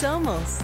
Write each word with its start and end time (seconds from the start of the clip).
somos. 0.00 0.58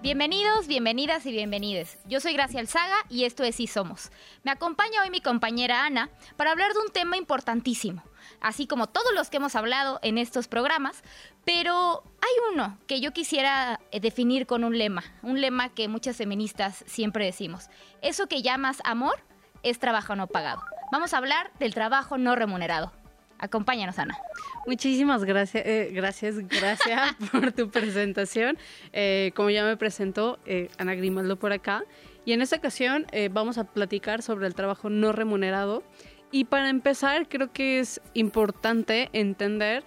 Bienvenidos, 0.00 0.66
bienvenidas 0.66 1.26
y 1.26 1.32
bienvenides. 1.32 1.98
Yo 2.06 2.18
soy 2.20 2.32
Gracia 2.32 2.60
Alzaga 2.60 2.96
y 3.10 3.24
esto 3.24 3.44
es 3.44 3.56
Sí 3.56 3.66
Somos. 3.66 4.10
Me 4.42 4.50
acompaña 4.50 5.02
hoy 5.02 5.10
mi 5.10 5.20
compañera 5.20 5.84
Ana 5.84 6.08
para 6.36 6.52
hablar 6.52 6.72
de 6.72 6.80
un 6.80 6.90
tema 6.90 7.18
importantísimo, 7.18 8.02
así 8.40 8.66
como 8.66 8.86
todos 8.86 9.12
los 9.14 9.28
que 9.28 9.36
hemos 9.36 9.54
hablado 9.54 9.98
en 10.02 10.16
estos 10.16 10.48
programas, 10.48 11.02
pero 11.44 12.02
hay 12.22 12.54
uno 12.54 12.78
que 12.86 13.02
yo 13.02 13.12
quisiera 13.12 13.80
eh, 13.92 14.00
definir 14.00 14.46
con 14.46 14.64
un 14.64 14.78
lema, 14.78 15.04
un 15.22 15.42
lema 15.42 15.68
que 15.68 15.88
muchas 15.88 16.16
feministas 16.16 16.84
siempre 16.86 17.26
decimos. 17.26 17.68
Eso 18.00 18.28
que 18.28 18.40
llamas 18.40 18.78
amor 18.84 19.22
es 19.62 19.78
trabajo 19.78 20.16
no 20.16 20.26
pagado. 20.26 20.62
Vamos 20.92 21.14
a 21.14 21.18
hablar 21.18 21.52
del 21.60 21.72
trabajo 21.72 22.18
no 22.18 22.34
remunerado. 22.34 22.92
Acompáñanos, 23.38 23.98
Ana. 23.98 24.18
Muchísimas 24.66 25.24
gracias, 25.24 25.64
eh, 25.64 25.90
gracias, 25.92 26.36
gracias 26.48 27.14
por 27.32 27.52
tu 27.52 27.70
presentación. 27.70 28.58
Eh, 28.92 29.32
como 29.34 29.50
ya 29.50 29.64
me 29.64 29.76
presentó 29.76 30.38
eh, 30.44 30.68
Ana 30.78 30.94
Grimaldo 30.94 31.38
por 31.38 31.52
acá. 31.52 31.84
Y 32.24 32.32
en 32.32 32.42
esta 32.42 32.56
ocasión 32.56 33.06
vamos 33.30 33.56
a 33.56 33.64
platicar 33.64 34.20
sobre 34.20 34.46
el 34.46 34.54
trabajo 34.54 34.90
no 34.90 35.10
remunerado. 35.12 35.82
Y 36.30 36.44
para 36.44 36.68
empezar, 36.68 37.28
creo 37.28 37.50
que 37.50 37.80
es 37.80 38.00
importante 38.12 39.08
entender 39.14 39.84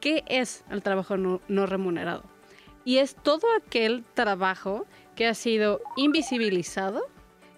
qué 0.00 0.22
es 0.28 0.64
el 0.70 0.82
trabajo 0.82 1.16
no, 1.16 1.40
no 1.48 1.66
remunerado. 1.66 2.22
Y 2.84 2.98
es 2.98 3.16
todo 3.16 3.48
aquel 3.56 4.04
trabajo 4.14 4.86
que 5.16 5.26
ha 5.26 5.34
sido 5.34 5.80
invisibilizado, 5.96 7.02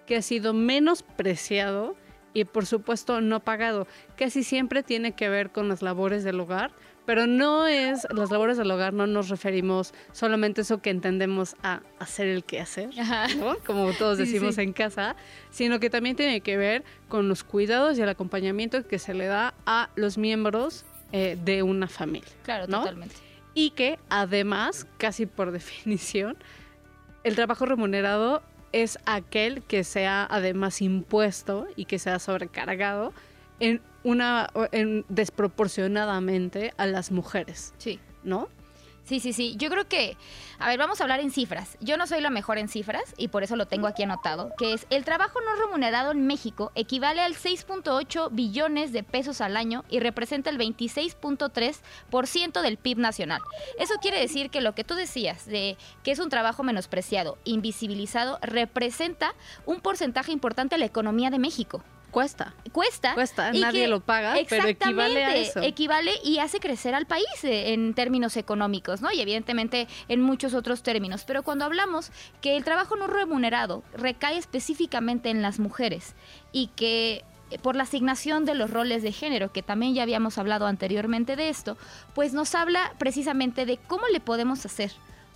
que 0.07 0.17
ha 0.17 0.23
sido 0.23 0.55
menospreciado, 0.55 1.97
y 2.35 2.45
por 2.45 2.67
supuesto 2.67 3.21
no 3.21 3.41
pagado. 3.41 3.87
Casi 4.17 4.43
siempre 4.43 4.83
tiene 4.83 5.13
que 5.13 5.31
ver 5.31 5.51
con 5.51 5.69
las 5.69 5.81
labores 5.81 6.25
del 6.25 6.39
hogar, 6.41 6.73
pero 7.07 7.27
no 7.27 7.67
es, 7.67 8.07
las 8.11 8.31
labores 8.31 8.57
del 8.57 8.71
hogar 8.71 8.93
no 8.93 9.07
nos 9.07 9.29
referimos 9.29 9.95
solamente 10.13 10.61
a 10.61 10.63
eso 10.63 10.83
que 10.83 10.91
entendemos 10.91 11.57
a 11.63 11.81
hacer 11.99 12.29
el 12.29 12.45
quehacer, 12.45 12.91
¿no? 13.39 13.57
como 13.67 13.93
todos 13.93 14.19
decimos 14.19 14.59
en 14.59 14.73
casa, 14.73 15.17
sino 15.51 15.81
que 15.81 15.91
también 15.91 16.17
tiene 16.17 16.41
que 16.41 16.57
ver 16.57 16.85
con 17.09 17.29
los 17.29 17.45
cuidados 17.45 17.99
y 17.99 18.03
el 18.03 18.09
acompañamiento 18.09 18.87
que 18.87 18.99
se 18.99 19.15
le 19.15 19.27
da 19.27 19.55
a 19.65 19.91
los 19.95 20.19
miembros 20.19 20.85
eh, 21.13 21.39
de 21.45 21.63
una 21.63 21.87
familia. 21.87 22.29
Claro, 22.43 22.67
totalmente. 22.67 23.15
Y 23.55 23.71
que 23.71 24.01
además, 24.09 24.87
casi 24.99 25.27
por 25.27 25.51
definición, 25.53 26.37
el 27.23 27.37
trabajo 27.37 27.67
remunerado 27.67 28.43
es 28.75 28.99
aquel 29.07 29.63
que 29.63 29.85
sea 29.85 30.27
además 30.29 30.83
impuesto 30.83 31.69
y 31.77 31.85
que 31.85 32.01
sea 32.01 32.19
sobrecargado 32.19 33.13
en 33.61 33.81
una 34.03 34.51
en 34.73 35.05
desproporcionadamente 35.09 36.75
a 36.77 36.87
las 36.87 37.13
mujeres. 37.13 37.73
Sí. 37.79 38.01
¿No? 38.25 38.49
Sí, 39.05 39.21
sí, 39.21 39.35
sí. 39.35 39.55
Yo 39.59 39.69
creo 39.69 39.87
que, 39.87 40.17
a 40.59 40.69
ver, 40.69 40.79
vamos 40.79 41.01
a 41.01 41.05
hablar 41.05 41.21
en 41.21 41.31
cifras. 41.31 41.77
Yo 41.81 41.99
no 41.99 42.07
soy 42.07 42.23
la 42.23 42.31
mejor 42.31 42.57
en 42.57 42.69
cifras 42.69 43.15
y 43.19 43.29
por 43.29 43.43
eso 43.43 43.55
lo 43.55 43.67
tengo 43.67 43.87
aquí 43.87 44.03
anotado, 44.03 44.51
que 44.57 44.73
es 44.73 44.87
el 44.89 45.05
trabajo 45.05 45.41
no 45.43 45.63
remunerado 45.63 46.13
en 46.13 46.27
México 46.27 46.73
equivale 46.75 47.21
al 47.21 47.35
6.8 47.35 48.31
billones 48.33 48.93
de 48.93 49.03
pesos 49.03 49.43
al 49.43 49.59
año 49.59 49.85
y 49.91 50.01
representa 50.01 50.49
el 50.49 50.59
26.3% 50.59 52.63
del 52.63 52.79
PIB 52.79 52.99
nacional. 52.99 53.43
Eso 53.79 53.95
quiere 54.01 54.19
decir 54.19 54.49
que 54.49 54.63
lo 54.63 54.75
que 54.75 54.85
tú 54.85 54.95
decías 54.95 55.45
de 55.45 55.77
que 56.03 56.11
es 56.11 56.19
un 56.19 56.31
trabajo 56.31 56.63
menospreciado, 56.63 57.37
invisibilizado, 57.45 58.39
representa 58.41 59.35
un 59.67 59.81
porcentaje 59.81 60.33
importante 60.33 60.77
a 60.77 60.79
la 60.79 60.87
economía 60.87 61.29
de 61.29 61.39
México. 61.39 61.85
Cuesta. 62.15 62.55
Cuesta. 62.71 63.13
Cuesta, 63.15 63.53
nadie 63.53 63.89
lo 63.89 63.99
paga, 63.99 64.37
pero 64.49 64.69
equivale 64.69 65.25
a 65.25 65.35
eso. 65.35 65.61
Equivale 65.61 66.13
y 66.23 66.39
hace 66.39 66.61
crecer 66.61 66.95
al 66.95 67.07
país 67.07 67.27
eh, 67.43 67.73
en 67.73 67.93
términos 67.93 68.37
económicos, 68.37 69.03
¿no? 69.03 69.11
Y 69.11 69.21
evidentemente 69.21 69.89
en 70.07 70.21
muchos 70.21 70.55
otros 70.55 70.85
términos. 70.85 71.25
Pero 71.27 71.43
cuando 71.43 71.65
hablamos 71.65 72.13
que 72.41 72.57
el 72.57 72.63
trabajo 72.63 72.95
no 72.95 73.09
remunerado 73.09 73.83
recae 73.95 74.39
específicamente 74.39 75.29
en 75.29 75.43
las 75.43 75.59
mujeres 75.59 76.15
y 76.53 76.69
que 76.69 77.25
eh, 77.51 77.59
por 77.59 77.75
la 77.75 77.83
asignación 77.83 78.45
de 78.45 78.55
los 78.55 78.71
roles 78.71 79.03
de 79.03 79.11
género, 79.11 79.51
que 79.51 79.65
también 79.65 79.93
ya 79.95 80.05
habíamos 80.05 80.39
hablado 80.39 80.69
anteriormente 80.69 81.35
de 81.35 81.49
esto, 81.49 81.77
pues 82.15 82.33
nos 82.33 82.55
habla 82.55 82.95
precisamente 82.97 83.67
de 83.67 83.77
cómo 83.77 84.07
le 84.07 84.21
podemos 84.21 84.65
hacer 84.65 84.93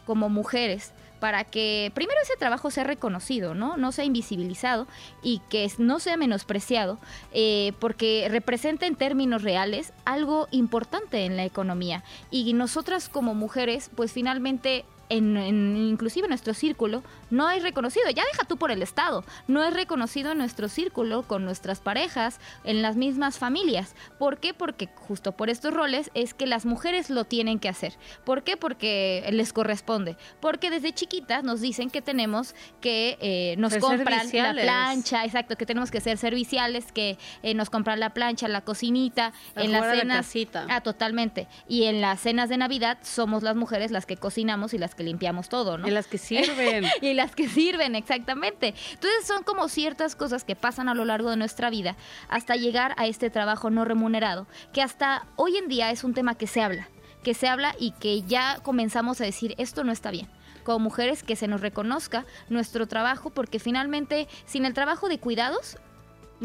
como 0.06 0.28
mujeres 0.28 0.92
para 1.20 1.44
que 1.44 1.92
primero 1.94 2.18
ese 2.22 2.36
trabajo 2.36 2.70
sea 2.70 2.84
reconocido, 2.84 3.54
¿no? 3.54 3.76
No 3.76 3.92
sea 3.92 4.04
invisibilizado 4.04 4.86
y 5.22 5.40
que 5.50 5.70
no 5.78 6.00
sea 6.00 6.16
menospreciado, 6.16 6.98
eh, 7.32 7.72
porque 7.78 8.28
representa 8.30 8.86
en 8.86 8.96
términos 8.96 9.42
reales 9.42 9.92
algo 10.04 10.48
importante 10.50 11.24
en 11.24 11.36
la 11.36 11.44
economía. 11.44 12.04
Y 12.30 12.52
nosotras 12.52 13.08
como 13.08 13.34
mujeres, 13.34 13.90
pues 13.94 14.12
finalmente 14.12 14.84
en, 15.08 15.76
inclusive 15.76 16.28
nuestro 16.28 16.54
círculo, 16.54 17.02
no 17.30 17.50
es 17.50 17.62
reconocido. 17.62 18.08
Ya 18.10 18.24
deja 18.32 18.44
tú 18.46 18.56
por 18.56 18.70
el 18.70 18.82
Estado, 18.82 19.24
no 19.46 19.64
es 19.64 19.74
reconocido 19.74 20.32
en 20.32 20.38
nuestro 20.38 20.68
círculo, 20.68 21.22
con 21.22 21.44
nuestras 21.44 21.80
parejas, 21.80 22.40
en 22.64 22.82
las 22.82 22.96
mismas 22.96 23.38
familias. 23.38 23.94
¿Por 24.18 24.38
qué? 24.38 24.54
Porque 24.54 24.88
justo 24.94 25.32
por 25.32 25.50
estos 25.50 25.72
roles 25.74 26.10
es 26.14 26.34
que 26.34 26.46
las 26.46 26.66
mujeres 26.66 27.10
lo 27.10 27.24
tienen 27.24 27.58
que 27.58 27.68
hacer. 27.68 27.94
¿Por 28.24 28.42
qué? 28.42 28.56
Porque 28.56 29.28
les 29.32 29.52
corresponde. 29.52 30.16
Porque 30.40 30.70
desde 30.70 30.92
chiquitas 30.92 31.44
nos 31.44 31.60
dicen 31.60 31.90
que 31.90 32.02
tenemos 32.02 32.54
que 32.80 33.18
eh, 33.20 33.54
nos 33.58 33.76
compran 33.76 34.28
la 34.32 34.52
plancha, 34.52 35.24
exacto, 35.24 35.56
que 35.56 35.66
tenemos 35.66 35.90
que 35.90 36.00
ser 36.00 36.18
serviciales, 36.18 36.92
que 36.92 37.18
eh, 37.42 37.54
nos 37.54 37.70
compran 37.70 38.00
la 38.00 38.10
plancha, 38.10 38.48
la 38.48 38.62
cocinita, 38.62 39.32
en 39.54 39.72
las 39.72 39.96
cenas. 39.96 40.34
Ah, 40.68 40.80
totalmente. 40.80 41.48
Y 41.68 41.84
en 41.84 42.00
las 42.00 42.20
cenas 42.20 42.48
de 42.48 42.56
Navidad 42.56 42.98
somos 43.02 43.42
las 43.42 43.56
mujeres 43.56 43.90
las 43.90 44.06
que 44.06 44.16
cocinamos 44.16 44.74
y 44.74 44.78
las 44.78 44.94
que 44.98 45.04
limpiamos 45.04 45.48
todo, 45.48 45.78
¿no? 45.78 45.88
Y 45.88 45.90
las 45.90 46.06
que 46.06 46.18
sirven. 46.18 46.84
y 47.00 47.14
las 47.14 47.34
que 47.34 47.48
sirven, 47.48 47.94
exactamente. 47.94 48.74
Entonces 48.92 49.26
son 49.26 49.44
como 49.44 49.68
ciertas 49.68 50.14
cosas 50.14 50.44
que 50.44 50.56
pasan 50.56 50.90
a 50.90 50.94
lo 50.94 51.06
largo 51.06 51.30
de 51.30 51.36
nuestra 51.36 51.70
vida 51.70 51.96
hasta 52.28 52.56
llegar 52.56 52.94
a 52.98 53.06
este 53.06 53.30
trabajo 53.30 53.70
no 53.70 53.84
remunerado, 53.84 54.46
que 54.72 54.82
hasta 54.82 55.26
hoy 55.36 55.56
en 55.56 55.68
día 55.68 55.90
es 55.90 56.04
un 56.04 56.12
tema 56.12 56.34
que 56.34 56.46
se 56.46 56.60
habla, 56.60 56.88
que 57.22 57.32
se 57.32 57.48
habla 57.48 57.74
y 57.78 57.92
que 57.92 58.22
ya 58.22 58.58
comenzamos 58.62 59.20
a 59.20 59.24
decir 59.24 59.54
esto 59.56 59.84
no 59.84 59.92
está 59.92 60.10
bien 60.10 60.28
como 60.64 60.80
mujeres 60.80 61.22
que 61.22 61.34
se 61.34 61.48
nos 61.48 61.62
reconozca 61.62 62.26
nuestro 62.50 62.86
trabajo 62.86 63.30
porque 63.30 63.58
finalmente 63.58 64.28
sin 64.44 64.66
el 64.66 64.74
trabajo 64.74 65.08
de 65.08 65.18
cuidados 65.18 65.78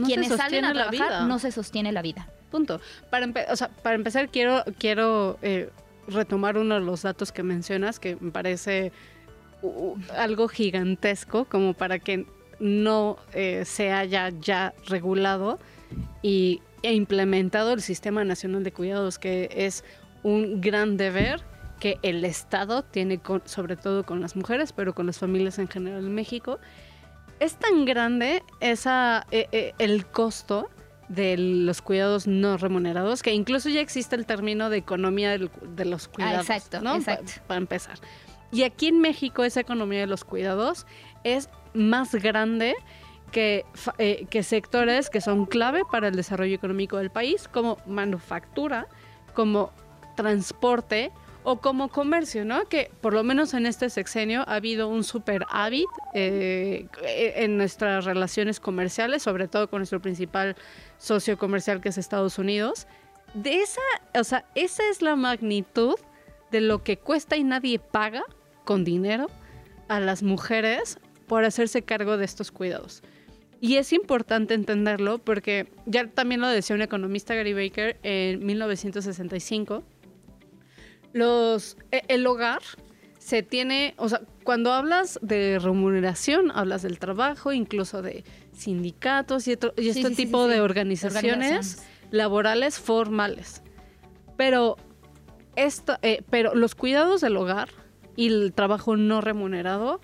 quienes 0.06 0.30
salen 0.38 0.64
a 0.64 0.72
trabajar 0.72 1.24
no 1.24 1.40
se 1.40 1.52
sostiene 1.52 1.92
la 1.92 2.02
vida. 2.02 2.30
Punto. 2.50 2.80
Para, 3.10 3.28
para 3.28 3.96
empezar 3.96 4.30
quiero 4.30 4.64
quiero 4.78 5.40
eh, 5.42 5.72
retomar 6.08 6.58
uno 6.58 6.76
de 6.76 6.82
los 6.82 7.02
datos 7.02 7.32
que 7.32 7.44
mencionas, 7.44 8.00
que 8.00 8.18
me 8.20 8.32
parece 8.32 8.92
algo 10.18 10.48
gigantesco, 10.48 11.46
como 11.46 11.74
para 11.74 12.00
que 12.00 12.26
no 12.60 13.18
eh, 13.34 13.64
se 13.66 13.92
haya 13.92 14.30
ya 14.30 14.74
regulado 14.88 15.60
y, 16.22 16.62
e 16.82 16.94
implementado 16.94 17.74
el 17.74 17.82
Sistema 17.82 18.24
Nacional 18.24 18.64
de 18.64 18.72
Cuidados, 18.72 19.20
que 19.20 19.50
es 19.52 19.84
un 20.22 20.62
gran 20.62 20.98
deber 20.98 21.42
que 21.80 21.98
el 22.02 22.24
Estado 22.24 22.84
tiene 22.84 23.20
sobre 23.46 23.76
todo 23.76 24.06
con 24.06 24.22
las 24.22 24.36
mujeres, 24.36 24.72
pero 24.74 24.94
con 24.94 25.06
las 25.06 25.18
familias 25.20 25.60
en 25.60 25.68
general 25.68 26.06
en 26.06 26.16
México. 26.16 26.60
Es 27.40 27.56
tan 27.56 27.86
grande 27.86 28.44
esa, 28.62 29.26
e, 29.32 29.48
e, 29.52 29.74
el 29.80 30.06
costo 30.06 30.70
de 31.16 31.38
los 31.38 31.82
cuidados 31.82 32.28
no 32.28 32.58
remunerados, 32.58 33.22
que 33.22 33.34
incluso 33.34 33.70
ya 33.70 33.82
existe 33.82 34.16
el 34.16 34.26
término 34.26 34.70
de 34.70 34.78
economía 34.78 35.38
de 35.38 35.86
los 35.86 36.08
ah, 36.08 36.12
cuidados. 36.14 36.50
exacto, 36.50 36.96
exacto. 36.96 37.32
para 37.48 37.58
empezar. 37.60 38.00
Y 38.52 38.64
aquí 38.64 38.88
en 38.88 39.00
México 39.00 39.44
esa 39.44 39.60
economía 39.60 40.02
de 40.02 40.08
los 40.08 40.24
cuidados 40.24 40.86
es 41.24 41.50
más 41.74 42.14
grande 42.14 42.76
que, 43.32 43.66
eh, 43.98 44.28
que 44.30 44.44
sectores 44.44 45.10
que 45.10 45.22
son 45.22 45.46
clave 45.46 45.82
para 45.92 46.08
el 46.08 46.16
desarrollo 46.16 46.56
económico 46.56 46.98
del 46.98 47.10
país, 47.10 47.48
como 47.48 47.80
manufactura, 47.88 48.88
como 49.34 49.72
transporte 50.16 51.12
o 51.44 51.60
como 51.60 51.90
comercio, 51.90 52.46
¿no? 52.46 52.66
Que 52.66 52.90
por 53.02 53.14
lo 53.14 53.24
menos 53.24 53.54
en 53.54 53.66
este 53.66 53.90
sexenio 53.90 54.44
ha 54.48 54.56
habido 54.56 54.88
un 54.88 55.04
super 55.04 55.46
hábito 55.50 55.90
eh, 56.14 56.88
en 57.04 57.58
nuestras 57.58 58.06
relaciones 58.06 58.60
comerciales, 58.60 59.24
sobre 59.24 59.48
todo 59.48 59.70
con 59.70 59.80
nuestro 59.80 60.02
principal 60.02 60.56
socio 60.98 61.38
comercial 61.38 61.82
que 61.82 61.90
es 61.90 61.98
Estados 61.98 62.40
Unidos. 62.40 62.88
De 63.34 63.62
esa, 63.62 63.82
o 64.16 64.24
sea, 64.24 64.46
esa 64.56 64.84
es 64.90 65.02
la 65.02 65.16
magnitud 65.16 65.96
de 66.52 66.62
lo 66.62 66.84
que 66.84 66.98
cuesta 66.98 67.36
y 67.36 67.44
nadie 67.44 67.80
paga 67.80 68.24
con 68.64 68.84
dinero 68.84 69.28
a 69.88 70.00
las 70.00 70.24
mujeres 70.24 71.00
por 71.28 71.44
hacerse 71.44 71.82
cargo 71.82 72.18
de 72.18 72.26
estos 72.26 72.52
cuidados. 72.52 73.02
Y 73.60 73.78
es 73.78 73.94
importante 73.94 74.54
entenderlo 74.54 75.20
porque 75.20 75.68
ya 75.86 76.06
también 76.08 76.42
lo 76.42 76.48
decía 76.48 76.76
un 76.76 76.82
economista 76.82 77.34
Gary 77.34 77.54
Baker 77.54 77.98
en 78.04 78.46
1965 78.46 79.84
los, 81.14 81.78
e, 81.92 82.02
el 82.08 82.28
hogar 82.28 82.62
se 83.20 83.42
tiene, 83.42 83.94
o 83.98 84.10
sea, 84.10 84.22
cuando 84.44 84.74
hablas 84.74 85.18
de 85.22 85.58
remuneración, 85.60 86.52
hablas 86.52 86.82
del 86.82 87.00
trabajo, 87.00 87.54
incluso 87.54 88.02
de 88.02 88.26
sindicatos 88.52 89.48
y, 89.48 89.54
este 89.54 90.10
tipo 90.12 90.48
de 90.48 90.60
organizaciones. 90.60 91.82
laborales 92.12 92.80
formales. 92.80 93.64
Pero, 94.36 94.76
esto, 95.56 95.98
eh, 96.02 96.24
pero 96.30 96.54
los 96.54 96.76
cuidados 96.76 97.22
del 97.22 97.38
hogar 97.38 97.70
y 98.18 98.28
el 98.28 98.52
trabajo 98.54 98.98
no 98.98 99.22
remunerado 99.22 100.02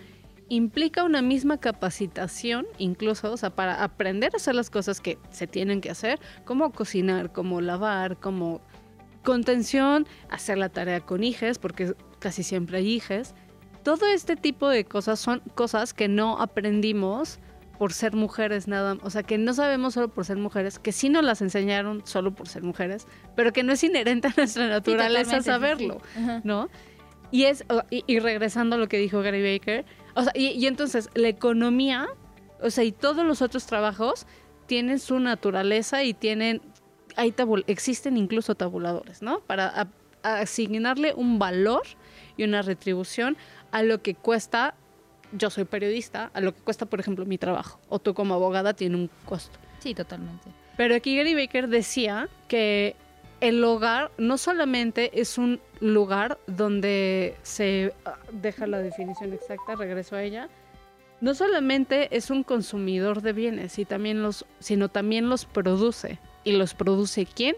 implica 0.48 1.04
una 1.04 1.22
misma 1.22 1.60
capacitación, 1.60 2.68
incluso, 2.78 3.32
o 3.32 3.38
sea, 3.38 3.52
para 3.52 3.84
aprender 3.84 4.32
a 4.34 4.38
hacer 4.38 4.56
las 4.56 4.70
cosas 4.70 5.02
que 5.02 5.18
se 5.32 5.46
tienen 5.46 5.82
que 5.82 5.92
hacer, 5.92 6.20
como 6.46 6.72
cocinar, 6.72 7.32
como 7.32 7.62
lavar, 7.62 8.18
como 8.18 8.62
contención, 9.24 10.07
hacer 10.30 10.57
la 10.57 10.69
tarea 10.69 11.01
con 11.01 11.24
hijes, 11.24 11.60
porque 11.60 11.94
casi 12.19 12.44
siempre 12.44 12.77
hay 12.80 12.94
hijes. 12.94 13.36
Todo 13.83 14.07
este 14.07 14.36
tipo 14.36 14.68
de 14.69 14.86
cosas 14.86 15.19
son 15.19 15.42
cosas 15.56 15.94
que 15.94 16.07
no 16.07 16.39
aprendimos 16.39 17.39
por 17.80 17.94
ser 17.94 18.13
mujeres 18.13 18.68
nada, 18.68 18.98
o 19.04 19.10
sea, 19.10 19.24
que 19.24 19.38
no 19.38 19.54
sabemos 19.54 19.94
solo 19.94 20.10
por 20.10 20.25
ser 20.25 20.36
mujeres, 20.36 20.80
que 20.80 20.92
sí 20.92 21.07
nos 21.07 21.24
las 21.24 21.42
enseñaron 21.42 22.01
solo 22.06 22.36
por 22.36 22.50
ser 22.50 22.62
mujeres, 22.62 23.07
pero 23.38 23.54
que 23.54 23.63
no 23.63 23.71
es 23.71 23.81
inherente 23.86 24.27
a 24.27 24.33
nuestra 24.36 24.68
naturaleza 24.68 25.42
saberlo, 25.42 26.01
¿no? 26.44 26.69
Y 27.31 27.45
es 27.45 27.63
y, 27.89 28.19
regresando 28.19 28.75
a 28.75 28.80
lo 28.80 28.89
que 28.89 28.98
dijo 28.98 29.22
Gary 29.22 29.42
Baker, 29.42 29.86
o 30.13 30.24
sea, 30.24 30.33
y, 30.36 30.48
y 30.48 30.68
entonces 30.68 31.10
la 31.13 31.30
economía, 31.30 32.07
o 32.62 32.69
sea, 32.69 32.83
y 32.83 32.92
todos 32.92 33.25
los 33.25 33.42
otros 33.42 33.65
trabajos 33.65 34.27
tienen 34.65 35.00
su 35.00 35.18
naturaleza 35.22 36.04
y 36.04 36.13
tienen 36.13 36.62
hay 37.16 37.34
existen 37.68 38.18
incluso 38.18 38.56
tabuladores, 38.56 39.22
¿no? 39.22 39.40
Para 39.42 39.88
asignarle 40.24 41.14
un 41.16 41.40
valor 41.40 41.84
y 42.38 42.44
una 42.44 42.62
retribución 42.62 43.38
a 43.72 43.84
lo 43.84 44.02
que 44.02 44.16
cuesta, 44.16 44.76
yo 45.32 45.50
soy 45.50 45.66
periodista, 45.66 46.32
a 46.34 46.42
lo 46.42 46.54
que 46.54 46.62
cuesta, 46.62 46.86
por 46.86 47.00
ejemplo, 47.00 47.26
mi 47.26 47.38
trabajo, 47.38 47.80
o 47.90 48.00
tú 48.00 48.14
como 48.14 48.34
abogada 48.34 48.74
tiene 48.74 48.96
un 48.96 49.10
costo. 49.26 49.58
Sí, 49.80 49.94
totalmente. 49.94 50.50
Pero 50.78 50.96
aquí 50.96 51.16
Gary 51.18 51.36
Baker 51.36 51.68
decía 51.68 52.30
que 52.48 52.96
el 53.42 53.64
hogar 53.64 54.12
no 54.18 54.38
solamente 54.38 55.20
es 55.20 55.38
un 55.38 55.62
lugar 55.80 56.38
donde 56.48 57.38
se 57.42 57.94
ah, 58.06 58.18
deja 58.32 58.68
la 58.68 58.80
definición 58.80 59.34
exacta, 59.34 59.76
regreso 59.76 60.16
a 60.16 60.24
ella, 60.24 60.50
no 61.22 61.36
solamente 61.36 62.16
es 62.16 62.30
un 62.30 62.44
consumidor 62.44 63.22
de 63.22 63.34
bienes, 63.34 63.78
y 63.80 63.86
también 63.86 64.22
los, 64.22 64.46
sino 64.60 64.90
también 64.90 65.30
los 65.30 65.46
produce. 65.46 66.20
¿Y 66.44 66.53
los 66.53 66.74
produce 66.74 67.25
quién? 67.25 67.56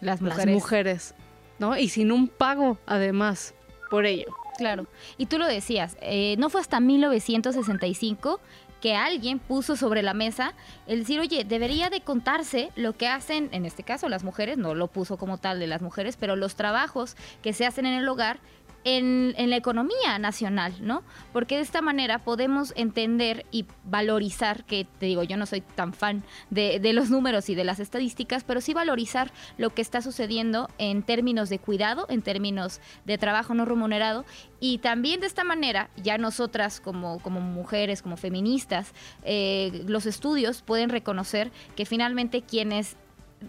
Las 0.00 0.20
mujeres. 0.20 0.46
Las 0.46 0.54
mujeres, 0.54 1.14
¿no? 1.58 1.76
Y 1.76 1.88
sin 1.88 2.12
un 2.12 2.28
pago, 2.28 2.78
además, 2.86 3.54
por 3.90 4.06
ello. 4.06 4.26
Claro. 4.56 4.86
Y 5.18 5.26
tú 5.26 5.38
lo 5.38 5.46
decías, 5.46 5.96
eh, 6.00 6.36
no 6.38 6.48
fue 6.48 6.60
hasta 6.60 6.80
1965 6.80 8.40
que 8.80 8.94
alguien 8.94 9.38
puso 9.38 9.76
sobre 9.76 10.02
la 10.02 10.12
mesa 10.12 10.52
el 10.86 11.00
decir, 11.00 11.18
oye, 11.18 11.44
debería 11.44 11.88
de 11.88 12.02
contarse 12.02 12.70
lo 12.76 12.92
que 12.92 13.08
hacen, 13.08 13.48
en 13.52 13.64
este 13.64 13.82
caso 13.82 14.10
las 14.10 14.24
mujeres, 14.24 14.58
no 14.58 14.74
lo 14.74 14.88
puso 14.88 15.16
como 15.16 15.38
tal 15.38 15.58
de 15.58 15.66
las 15.66 15.80
mujeres, 15.80 16.18
pero 16.18 16.36
los 16.36 16.54
trabajos 16.54 17.16
que 17.42 17.54
se 17.54 17.64
hacen 17.64 17.86
en 17.86 17.94
el 17.94 18.06
hogar 18.06 18.40
en, 18.84 19.34
la 19.50 19.56
economía 19.56 20.18
nacional, 20.18 20.74
¿no? 20.80 21.02
Porque 21.32 21.56
de 21.56 21.62
esta 21.62 21.80
manera 21.80 22.18
podemos 22.18 22.72
entender 22.76 23.46
y 23.50 23.66
valorizar, 23.84 24.64
que 24.64 24.86
te 24.98 25.06
digo, 25.06 25.22
yo 25.22 25.36
no 25.36 25.46
soy 25.46 25.62
tan 25.62 25.92
fan 25.94 26.22
de, 26.50 26.80
los 26.92 27.10
números 27.10 27.48
y 27.48 27.54
de 27.54 27.64
las 27.64 27.80
estadísticas, 27.80 28.44
pero 28.44 28.60
sí 28.60 28.74
valorizar 28.74 29.32
lo 29.58 29.70
que 29.70 29.82
está 29.82 30.02
sucediendo 30.02 30.68
en 30.78 31.02
términos 31.02 31.48
de 31.48 31.58
cuidado, 31.58 32.06
en 32.08 32.22
términos 32.22 32.80
de 33.04 33.18
trabajo 33.18 33.54
no 33.54 33.64
remunerado. 33.64 34.24
Y 34.60 34.78
también 34.78 35.20
de 35.20 35.26
esta 35.26 35.44
manera, 35.44 35.90
ya 35.96 36.18
nosotras 36.18 36.80
como, 36.80 37.18
como 37.20 37.40
mujeres, 37.40 38.02
como 38.02 38.16
feministas, 38.16 38.92
eh, 39.24 39.82
los 39.86 40.06
estudios 40.06 40.62
pueden 40.62 40.90
reconocer 40.90 41.50
que 41.76 41.86
finalmente 41.86 42.42
quienes 42.42 42.96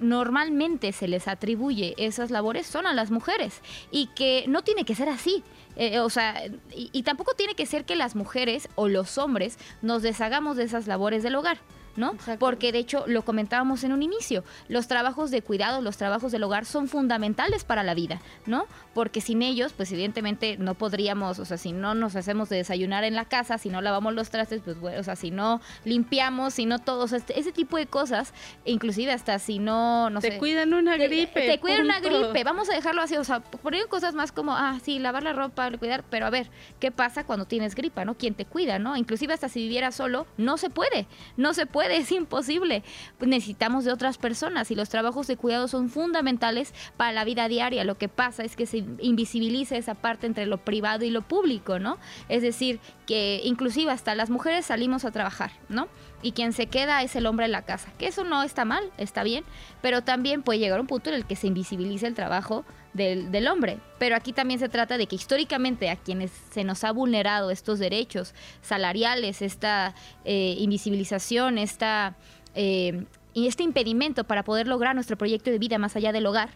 normalmente 0.01 0.91
se 0.91 1.07
les 1.07 1.27
atribuye 1.27 1.95
esas 1.97 2.31
labores 2.31 2.67
son 2.67 2.87
a 2.87 2.93
las 2.93 3.11
mujeres 3.11 3.61
y 3.91 4.07
que 4.07 4.45
no 4.47 4.63
tiene 4.63 4.85
que 4.85 4.95
ser 4.95 5.09
así. 5.09 5.43
Eh, 5.75 5.99
o 5.99 6.09
sea, 6.09 6.41
y, 6.73 7.03
tampoco 7.03 7.33
tiene 7.33 7.53
que 7.53 7.65
ser 7.65 7.83
que 7.83 7.95
las 7.95 8.15
mujeres 8.15 8.69
o 8.75 8.87
los 8.87 9.17
hombres 9.17 9.57
nos 9.81 10.01
deshagamos 10.01 10.55
de 10.57 10.63
esas 10.63 10.87
labores 10.87 11.21
del 11.23 11.35
hogar. 11.35 11.57
¿No? 11.95 12.15
Porque 12.39 12.71
de 12.71 12.79
hecho 12.79 13.05
lo 13.07 13.23
comentábamos 13.23 13.83
en 13.83 13.93
un 13.93 14.03
inicio, 14.03 14.43
los 14.67 14.87
trabajos 14.87 15.31
de 15.31 15.41
cuidado, 15.41 15.81
los 15.81 15.97
trabajos 15.97 16.31
del 16.31 16.43
hogar 16.43 16.65
son 16.65 16.87
fundamentales 16.87 17.63
para 17.63 17.83
la 17.83 17.93
vida, 17.93 18.21
¿no? 18.45 18.65
Porque 18.93 19.21
sin 19.21 19.41
ellos, 19.41 19.73
pues 19.73 19.91
evidentemente 19.91 20.57
no 20.57 20.75
podríamos, 20.75 21.39
o 21.39 21.45
sea, 21.45 21.57
si 21.57 21.71
no 21.71 21.95
nos 21.95 22.15
hacemos 22.15 22.49
de 22.49 22.57
desayunar 22.57 23.03
en 23.03 23.15
la 23.15 23.25
casa, 23.25 23.57
si 23.57 23.69
no 23.69 23.81
lavamos 23.81 24.13
los 24.13 24.29
trastes, 24.29 24.61
pues 24.63 24.79
bueno, 24.79 24.99
o 24.99 25.03
sea, 25.03 25.15
si 25.15 25.31
no 25.31 25.61
limpiamos, 25.83 26.53
si 26.55 26.65
no 26.65 26.79
todos, 26.79 27.13
este, 27.13 27.39
ese 27.39 27.51
tipo 27.51 27.77
de 27.77 27.87
cosas, 27.87 28.33
inclusive 28.65 29.11
hasta 29.11 29.39
si 29.39 29.59
no, 29.59 30.09
no 30.09 30.21
te 30.21 30.31
sé. 30.31 30.37
Cuidan 30.37 30.73
una 30.73 30.97
gripe. 30.97 31.47
Te, 31.47 31.59
cuidan 31.59 31.85
una 31.85 31.99
gripe, 31.99 32.43
vamos 32.43 32.69
a 32.69 32.73
dejarlo 32.73 33.01
así, 33.01 33.15
o 33.17 33.23
sea, 33.23 33.39
poner 33.39 33.87
cosas 33.87 34.13
más 34.13 34.31
como, 34.31 34.53
ah, 34.53 34.79
sí, 34.83 34.99
lavar 34.99 35.23
la 35.23 35.33
ropa, 35.33 35.69
cuidar, 35.77 36.03
pero 36.09 36.25
a 36.25 36.29
ver, 36.29 36.49
¿qué 36.79 36.91
pasa 36.91 37.25
cuando 37.25 37.45
tienes 37.45 37.75
gripa, 37.75 38.05
no? 38.05 38.15
¿Quién 38.15 38.33
te 38.33 38.45
cuida, 38.45 38.79
no? 38.79 38.97
Inclusive 38.97 39.33
hasta 39.33 39.49
si 39.49 39.61
viviera 39.61 39.91
solo, 39.91 40.27
no 40.37 40.57
se 40.57 40.69
puede, 40.69 41.07
no 41.37 41.53
se 41.53 41.65
puede 41.65 41.84
es 41.91 42.11
imposible. 42.11 42.83
Pues 43.17 43.29
necesitamos 43.29 43.85
de 43.85 43.91
otras 43.91 44.17
personas 44.17 44.71
y 44.71 44.75
los 44.75 44.89
trabajos 44.89 45.27
de 45.27 45.37
cuidado 45.37 45.67
son 45.67 45.89
fundamentales 45.89 46.73
para 46.97 47.11
la 47.11 47.23
vida 47.23 47.47
diaria. 47.47 47.83
Lo 47.83 47.97
que 47.97 48.09
pasa 48.09 48.43
es 48.43 48.55
que 48.55 48.65
se 48.65 48.83
invisibiliza 48.99 49.77
esa 49.77 49.95
parte 49.95 50.27
entre 50.27 50.45
lo 50.45 50.57
privado 50.57 51.05
y 51.05 51.09
lo 51.09 51.21
público, 51.21 51.79
¿no? 51.79 51.97
Es 52.29 52.41
decir, 52.41 52.79
que 53.05 53.41
inclusive 53.43 53.91
hasta 53.91 54.15
las 54.15 54.29
mujeres 54.29 54.65
salimos 54.65 55.05
a 55.05 55.11
trabajar, 55.11 55.51
¿no? 55.69 55.87
Y 56.21 56.31
quien 56.31 56.53
se 56.53 56.67
queda 56.67 57.03
es 57.03 57.15
el 57.15 57.25
hombre 57.27 57.45
en 57.45 57.51
la 57.51 57.63
casa, 57.63 57.91
que 57.97 58.07
eso 58.07 58.23
no 58.23 58.41
está 58.43 58.65
mal, 58.65 58.91
está 58.97 59.23
bien, 59.23 59.43
pero 59.81 60.01
también 60.01 60.41
puede 60.41 60.59
llegar 60.59 60.79
un 60.79 60.87
punto 60.87 61.09
en 61.09 61.15
el 61.15 61.25
que 61.25 61.35
se 61.35 61.47
invisibiliza 61.47 62.07
el 62.07 62.15
trabajo 62.15 62.65
del, 62.95 63.47
hombre. 63.47 63.77
Pero 63.99 64.15
aquí 64.15 64.33
también 64.33 64.59
se 64.59 64.69
trata 64.69 64.97
de 64.97 65.07
que 65.07 65.15
históricamente 65.15 65.89
a 65.89 65.95
quienes 65.95 66.31
se 66.51 66.63
nos 66.63 66.83
ha 66.83 66.91
vulnerado 66.91 67.51
estos 67.51 67.79
derechos 67.79 68.33
salariales, 68.61 69.41
esta 69.41 69.93
eh, 70.23 70.55
invisibilización, 70.57 71.57
esta, 71.57 72.15
eh, 72.55 73.05
y 73.33 73.47
este 73.47 73.63
impedimento 73.63 74.23
para 74.23 74.43
poder 74.43 74.67
lograr 74.67 74.95
nuestro 74.95 75.17
proyecto 75.17 75.51
de 75.51 75.59
vida 75.59 75.77
más 75.77 75.95
allá 75.95 76.11
del 76.11 76.25
hogar, 76.25 76.49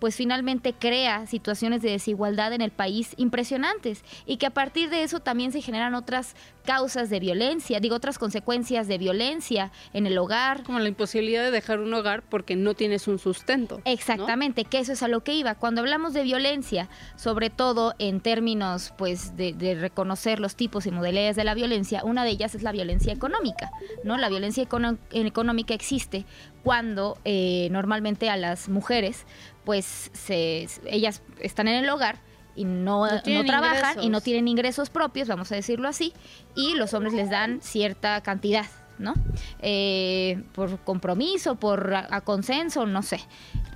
pues 0.00 0.16
finalmente 0.16 0.72
crea 0.72 1.26
situaciones 1.26 1.82
de 1.82 1.90
desigualdad 1.90 2.52
en 2.52 2.62
el 2.62 2.70
país 2.70 3.14
impresionantes 3.18 4.02
y 4.26 4.38
que 4.38 4.46
a 4.46 4.50
partir 4.50 4.90
de 4.90 5.02
eso 5.02 5.20
también 5.20 5.52
se 5.52 5.60
generan 5.60 5.94
otras 5.94 6.34
causas 6.64 7.10
de 7.10 7.20
violencia, 7.20 7.80
digo 7.80 7.96
otras 7.96 8.18
consecuencias 8.18 8.88
de 8.88 8.98
violencia 8.98 9.72
en 9.92 10.06
el 10.06 10.16
hogar. 10.18 10.62
Como 10.62 10.78
la 10.78 10.88
imposibilidad 10.88 11.42
de 11.42 11.50
dejar 11.50 11.80
un 11.80 11.92
hogar 11.94 12.22
porque 12.22 12.56
no 12.56 12.74
tienes 12.74 13.08
un 13.08 13.18
sustento. 13.18 13.80
Exactamente, 13.84 14.64
que 14.64 14.78
eso 14.78 14.92
es 14.92 15.02
a 15.02 15.08
lo 15.08 15.22
que 15.22 15.34
iba. 15.34 15.54
Cuando 15.54 15.80
hablamos 15.80 16.12
de 16.14 16.22
violencia, 16.22 16.88
sobre 17.16 17.50
todo 17.50 17.94
en 17.98 18.20
términos 18.20 18.92
pues 18.96 19.36
de, 19.36 19.76
reconocer 19.80 20.40
los 20.40 20.56
tipos 20.56 20.86
y 20.86 20.90
modalidades 20.90 21.36
de 21.36 21.44
la 21.44 21.54
violencia, 21.54 22.02
una 22.04 22.24
de 22.24 22.30
ellas 22.30 22.54
es 22.54 22.62
la 22.62 22.72
violencia 22.72 23.12
económica, 23.12 23.70
¿no? 24.04 24.16
La 24.16 24.28
violencia 24.28 24.66
económica 25.12 25.74
existe 25.74 26.24
cuando 26.62 27.18
eh, 27.24 27.68
normalmente 27.70 28.28
a 28.30 28.36
las 28.36 28.68
mujeres 28.68 29.26
pues 29.70 30.10
se, 30.14 30.66
ellas 30.86 31.22
están 31.38 31.68
en 31.68 31.84
el 31.84 31.90
hogar 31.90 32.18
y 32.56 32.64
no, 32.64 33.06
no, 33.06 33.44
trabajan 33.44 34.02
y 34.02 34.08
no 34.08 34.20
tienen 34.20 34.48
ingresos 34.48 34.90
propios, 34.90 35.28
vamos 35.28 35.52
a 35.52 35.54
decirlo 35.54 35.86
así, 35.86 36.12
y 36.56 36.74
los 36.74 36.92
hombres 36.92 37.14
les 37.14 37.30
dan 37.30 37.60
cierta 37.60 38.20
cantidad, 38.20 38.66
¿no? 38.98 39.14
Eh, 39.60 40.42
por 40.54 40.80
compromiso, 40.80 41.54
por 41.54 41.94
a, 41.94 42.20
consenso, 42.22 42.84
no 42.84 43.02
sé. 43.02 43.20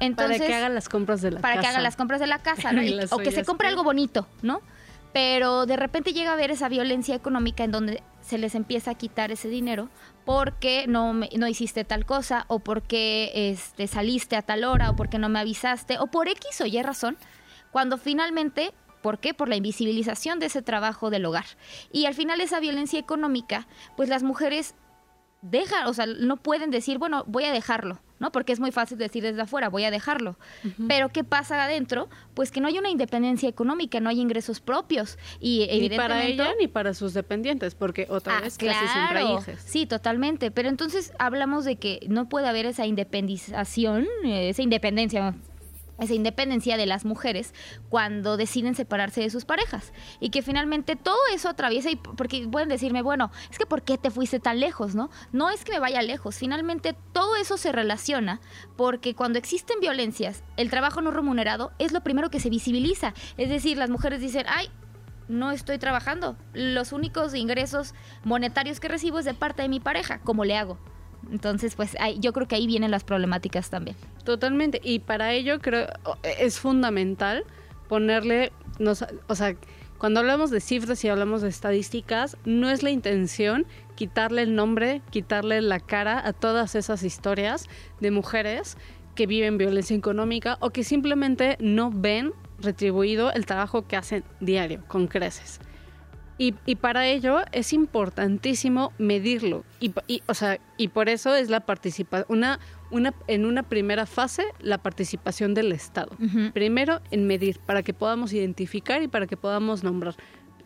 Entonces, 0.01 0.39
para 0.39 0.49
que 0.49 0.55
hagan 0.57 0.75
las 0.75 0.89
compras 0.89 1.23
de 1.23 1.31
la 1.31 1.37
casa. 1.37 1.43
Para 1.43 1.61
que 1.61 1.67
hagan 1.69 1.83
las 1.85 1.95
compras 1.95 2.19
de 2.19 2.27
la 2.27 2.41
casa, 2.41 2.73
¿no? 2.73 2.83
o 3.13 3.19
que 3.19 3.31
se 3.31 3.45
compre 3.45 3.69
algo 3.69 3.85
bonito, 3.85 4.27
¿no? 4.43 4.63
Pero 5.13 5.65
de 5.65 5.77
repente 5.77 6.13
llega 6.13 6.31
a 6.31 6.33
haber 6.33 6.51
esa 6.51 6.69
violencia 6.69 7.15
económica 7.15 7.63
en 7.63 7.71
donde 7.71 8.03
se 8.21 8.37
les 8.37 8.57
empieza 8.57 8.91
a 8.91 8.95
quitar 8.95 9.31
ese 9.31 9.47
dinero 9.47 9.91
porque 10.25 10.87
no, 10.89 11.13
no 11.13 11.49
hiciste 11.49 11.85
tal 11.85 12.07
cosa 12.07 12.45
o 12.49 12.59
porque 12.59 13.31
este, 13.35 13.87
saliste 13.87 14.37
a 14.37 14.43
tal 14.43 14.65
hora 14.65 14.91
o 14.91 14.97
porque 14.97 15.19
no 15.19 15.29
me 15.29 15.39
avisaste 15.39 15.99
o 15.99 16.07
por 16.07 16.29
X 16.29 16.61
o 16.61 16.67
Y 16.67 16.83
razón, 16.83 17.17
cuando 17.71 17.99
finalmente, 17.99 18.73
¿por 19.03 19.19
qué? 19.19 19.35
Por 19.35 19.49
la 19.49 19.57
invisibilización 19.57 20.39
de 20.39 20.47
ese 20.47 20.63
trabajo 20.63 21.11
del 21.11 21.27
hogar. 21.27 21.45
Y 21.93 22.07
al 22.07 22.15
final 22.15 22.41
esa 22.41 22.61
violencia 22.61 22.99
económica, 22.99 23.67
pues 23.97 24.09
las 24.09 24.23
mujeres 24.23 24.75
dejan, 25.45 25.87
o 25.87 25.95
sea, 25.95 26.07
no 26.07 26.37
pueden 26.39 26.71
decir, 26.71 26.99
bueno, 26.99 27.25
voy 27.27 27.45
a 27.45 27.53
dejarlo, 27.53 28.01
¿no? 28.19 28.33
Porque 28.33 28.53
es 28.53 28.61
muy 28.61 28.73
fácil 28.73 28.97
decir 28.97 29.23
desde 29.23 29.43
afuera, 29.43 29.69
voy 29.69 29.85
a 29.85 29.91
dejarlo. 29.91 30.37
Pero 30.89 31.11
¿qué 31.11 31.23
pasa 31.23 31.63
adentro? 31.63 32.09
Pues 32.33 32.51
que 32.51 32.61
no 32.61 32.69
hay 32.69 32.79
una 32.79 32.89
independencia 32.89 33.49
económica, 33.49 34.01
no 34.01 34.09
hay 34.09 34.21
ingresos 34.21 34.61
propios. 34.61 35.19
Y 35.41 35.65
evidentemente... 35.65 35.91
Ni 35.91 35.99
para 35.99 36.25
ella 36.25 36.55
ni 36.59 36.67
para 36.67 36.95
sus 36.95 37.13
dependientes, 37.13 37.75
porque 37.75 38.07
otra 38.09 38.39
ah, 38.39 38.41
vez 38.41 38.57
casi 38.57 38.89
siempre 38.89 39.19
hay 39.19 39.33
hijos. 39.33 39.61
Sí, 39.65 39.87
totalmente. 39.87 40.51
Pero 40.51 40.69
entonces 40.69 41.13
hablamos 41.19 41.65
de 41.65 41.77
que 41.77 42.01
no 42.09 42.29
puede 42.29 42.49
haber 42.49 42.67
esa 42.67 42.87
independización, 42.87 44.07
eh, 44.25 44.49
esa 44.49 44.63
independencia, 44.63 45.35
esa 45.99 46.15
independencia 46.15 46.77
de 46.77 46.87
las 46.87 47.05
mujeres 47.05 47.55
cuando 47.89 48.37
deciden 48.37 48.75
separarse 48.75 49.21
de 49.21 49.31
sus 49.31 49.45
parejas. 49.45 49.93
Y 50.21 50.31
que 50.31 50.43
finalmente 50.43 50.97
todo 50.97 51.19
eso 51.33 51.49
atraviesa 51.49 51.91
y 51.91 51.97
porque 51.97 52.49
pueden 52.49 52.69
decirme, 52.69 53.03
bueno, 53.03 53.31
es 53.51 53.59
que 53.59 53.67
¿por 53.67 53.83
qué 53.83 53.99
te 53.99 54.11
fuiste 54.11 54.41
tan 54.41 54.61
lejos, 54.61 54.95
no? 54.95 55.11
No 55.33 55.51
es 55.51 55.65
que 55.65 55.73
me 55.73 55.79
vaya 55.79 56.03
lejos, 56.03 56.37
finalmente 56.37 56.95
todo 57.13 57.37
eso 57.37 57.57
se 57.57 57.73
relaciona 57.73 58.41
porque 58.77 59.15
cuando 59.15 59.39
existen 59.39 59.81
violencias, 59.81 60.45
el 60.57 60.71
trabajo 60.71 61.01
no 61.01 61.11
remunerado 61.11 61.73
es 61.79 61.93
lo 61.93 62.03
primero 62.03 62.31
que 62.31 62.41
se 62.41 62.51
visibiliza, 62.51 63.15
es 63.37 63.49
decir, 63.49 63.77
las 63.77 63.91
mujeres 63.91 64.21
dicen, 64.21 64.47
"Ay, 64.49 64.69
no 65.29 65.53
estoy 65.53 65.79
trabajando, 65.79 66.37
los 66.53 66.93
únicos 66.93 67.35
ingresos 67.35 67.95
monetarios 68.25 68.81
que 68.81 68.89
recibo 68.89 69.19
es 69.19 69.25
de 69.25 69.35
parte 69.35 69.63
de 69.63 69.69
mi 69.69 69.81
pareja, 69.81 70.21
¿cómo 70.21 70.45
le 70.45 70.57
hago?" 70.57 70.79
Entonces, 71.31 71.75
pues 71.75 71.97
yo 72.21 72.33
creo 72.33 72.49
que 72.49 72.57
ahí 72.57 72.67
vienen 72.67 72.91
las 72.91 73.05
problemáticas 73.05 73.71
también. 73.71 73.97
Totalmente. 74.25 74.81
Y 74.83 75.01
para 75.01 75.33
ello 75.33 75.61
creo 75.61 75.89
es 76.39 76.59
fundamental 76.59 77.45
ponerle, 77.89 78.53
o 79.29 79.35
sea, 79.35 79.57
cuando 79.99 80.21
hablamos 80.21 80.51
de 80.51 80.61
cifras 80.61 81.05
y 81.05 81.09
hablamos 81.09 81.43
de 81.43 81.49
estadísticas, 81.49 82.37
no 82.45 82.69
es 82.69 82.83
la 82.83 82.91
intención 82.91 83.67
quitarle 83.95 84.43
el 84.43 84.55
nombre, 84.55 85.03
quitarle 85.11 85.63
la 85.63 85.81
cara 85.81 86.27
a 86.27 86.33
todas 86.33 86.75
esas 86.75 87.03
historias 87.05 87.69
de 88.01 88.11
mujeres 88.11 88.77
que 89.15 89.27
viven 89.27 89.59
violencia 89.59 89.97
económica 89.97 90.59
o 90.61 90.71
que 90.71 90.83
simplemente 90.83 91.57
no 91.61 91.91
ven 91.91 92.33
retribuido 92.59 93.33
el 93.33 93.47
trabajo 93.47 93.87
que 93.87 93.97
hacen 93.97 94.25
diario, 94.41 94.83
con 94.89 95.07
creces. 95.07 95.61
Y, 96.37 96.53
para 96.77 97.07
ello 97.07 97.39
es 97.53 97.73
importantísimo 97.73 98.93
medirlo. 98.99 99.65
Y, 99.79 99.93
o 100.27 100.35
sea, 100.35 100.59
y 100.77 100.89
por 100.89 101.09
eso 101.09 101.35
es 101.35 101.49
la 101.49 101.61
participación, 101.61 102.27
una, 102.29 102.59
una, 102.91 103.15
en 103.29 103.45
una 103.45 103.63
primera 103.63 104.05
fase, 104.05 104.45
la 104.61 104.79
participación 104.79 105.55
del 105.55 105.71
Estado. 105.71 106.17
Primero, 106.53 107.01
en 107.13 107.27
medir, 107.27 107.61
para 107.61 107.83
que 107.83 107.95
podamos 107.95 108.33
identificar 108.33 109.03
y 109.03 109.09
para 109.09 109.27
que 109.27 109.37
podamos 109.37 109.85
nombrar. 109.85 110.17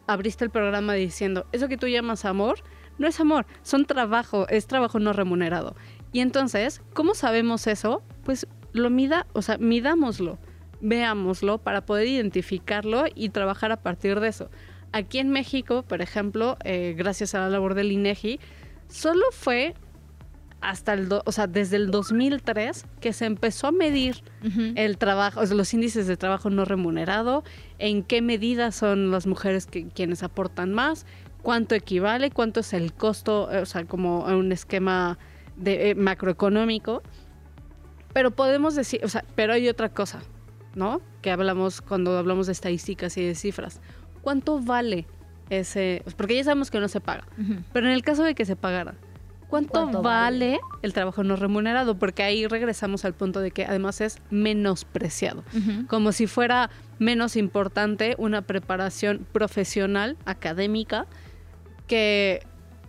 Abriste 0.06 0.44
el 0.44 0.50
programa 0.50 0.94
diciendo, 0.94 1.46
eso 1.52 1.68
que 1.68 1.76
tú 1.76 1.86
llamas 1.86 2.24
amor, 2.24 2.62
no 2.96 3.06
es 3.06 3.20
amor, 3.20 3.46
son 3.62 3.84
trabajo, 3.84 4.48
es 4.48 4.66
trabajo 4.66 4.98
no 4.98 5.12
remunerado. 5.12 5.76
Y 6.12 6.20
entonces, 6.20 6.80
¿cómo 6.94 7.14
sabemos 7.14 7.66
eso? 7.66 8.02
Pues 8.24 8.46
lo 8.72 8.88
mida, 8.88 9.26
o 9.34 9.42
sea, 9.42 9.58
midámoslo, 9.58 10.38
veámoslo 10.80 11.58
para 11.58 11.84
poder 11.84 12.06
identificarlo 12.06 13.04
y 13.14 13.30
trabajar 13.30 13.72
a 13.72 13.82
partir 13.82 14.20
de 14.20 14.28
eso. 14.28 14.50
Aquí 14.92 15.18
en 15.18 15.30
México, 15.30 15.82
por 15.82 16.00
ejemplo, 16.00 16.56
eh, 16.64 16.94
gracias 16.96 17.34
a 17.34 17.40
la 17.40 17.50
labor 17.50 17.74
del 17.74 17.92
INEGI, 17.92 18.40
solo 18.88 19.24
fue 19.32 19.74
hasta 20.60 20.94
el, 20.94 21.08
o 21.24 21.32
sea, 21.32 21.46
desde 21.46 21.76
el 21.76 21.90
2003 21.90 22.84
que 23.00 23.12
se 23.12 23.26
empezó 23.26 23.68
a 23.68 23.72
medir 23.72 24.22
el 24.74 24.98
trabajo, 24.98 25.44
los 25.44 25.72
índices 25.72 26.06
de 26.06 26.16
trabajo 26.16 26.50
no 26.50 26.64
remunerado, 26.64 27.44
en 27.78 28.02
qué 28.02 28.22
medida 28.22 28.72
son 28.72 29.10
las 29.10 29.26
mujeres 29.26 29.66
que, 29.66 29.86
quienes 29.88 30.22
aportan 30.22 30.72
más, 30.72 31.06
cuánto 31.42 31.74
equivale, 31.74 32.30
cuánto 32.30 32.60
es 32.60 32.72
el 32.72 32.92
costo, 32.92 33.44
o 33.44 33.66
sea, 33.66 33.84
como 33.84 34.24
un 34.24 34.50
esquema 34.50 35.18
de, 35.56 35.90
eh, 35.90 35.94
macroeconómico. 35.94 37.02
Pero 38.12 38.30
podemos 38.32 38.74
decir, 38.74 39.00
o 39.04 39.08
sea, 39.08 39.24
pero 39.36 39.52
hay 39.52 39.68
otra 39.68 39.90
cosa, 39.90 40.22
¿no? 40.74 41.00
Que 41.22 41.30
hablamos 41.30 41.82
cuando 41.82 42.16
hablamos 42.18 42.46
de 42.46 42.52
estadísticas 42.52 43.16
y 43.16 43.24
de 43.24 43.34
cifras. 43.34 43.80
¿Cuánto 44.22 44.60
vale 44.60 45.06
ese? 45.50 46.02
Porque 46.16 46.36
ya 46.36 46.44
sabemos 46.44 46.70
que 46.70 46.80
no 46.80 46.88
se 46.88 47.00
paga, 47.00 47.24
pero 47.72 47.86
en 47.86 47.92
el 47.92 48.02
caso 48.02 48.22
de 48.22 48.34
que 48.34 48.44
se 48.44 48.56
pagara, 48.56 48.94
¿cuánto, 49.48 50.02
vale, 50.02 50.60
el 50.82 50.92
trabajo 50.92 51.24
no 51.24 51.36
remunerado? 51.36 51.98
Porque 51.98 52.22
ahí 52.22 52.46
regresamos 52.46 53.04
al 53.04 53.14
punto 53.14 53.40
de 53.40 53.50
que 53.50 53.64
además 53.64 54.00
es 54.00 54.18
menospreciado, 54.30 55.44
como 55.88 56.12
si 56.12 56.26
fuera 56.26 56.70
menos 56.98 57.36
importante 57.36 58.14
una 58.18 58.42
preparación 58.42 59.26
profesional, 59.32 60.16
académica, 60.24 61.06
que 61.86 62.42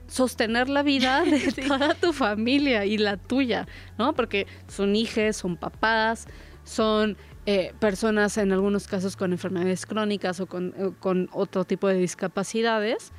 sostener 0.08 0.70
la 0.70 0.84
vida 0.84 1.24
de 1.24 1.40
toda 1.68 1.94
tu 1.94 2.14
familia 2.14 2.86
y 2.86 2.98
la 2.98 3.18
tuya, 3.18 3.68
¿no? 3.98 4.14
Porque 4.14 4.48
son 4.68 4.96
hijos, 4.96 5.38
son 5.38 5.56
papás, 5.56 6.28
son 6.64 7.16
eh, 7.52 7.74
personas 7.80 8.38
en 8.38 8.52
algunos 8.52 8.86
casos 8.86 9.18
con 9.18 9.32
enfermedades 9.32 9.88
crónicas 9.88 10.40
o 10.40 10.46
con, 10.46 11.30
otro 11.34 11.66
tipo 11.66 11.88
de 11.88 11.96
discapacidades. 11.96 13.12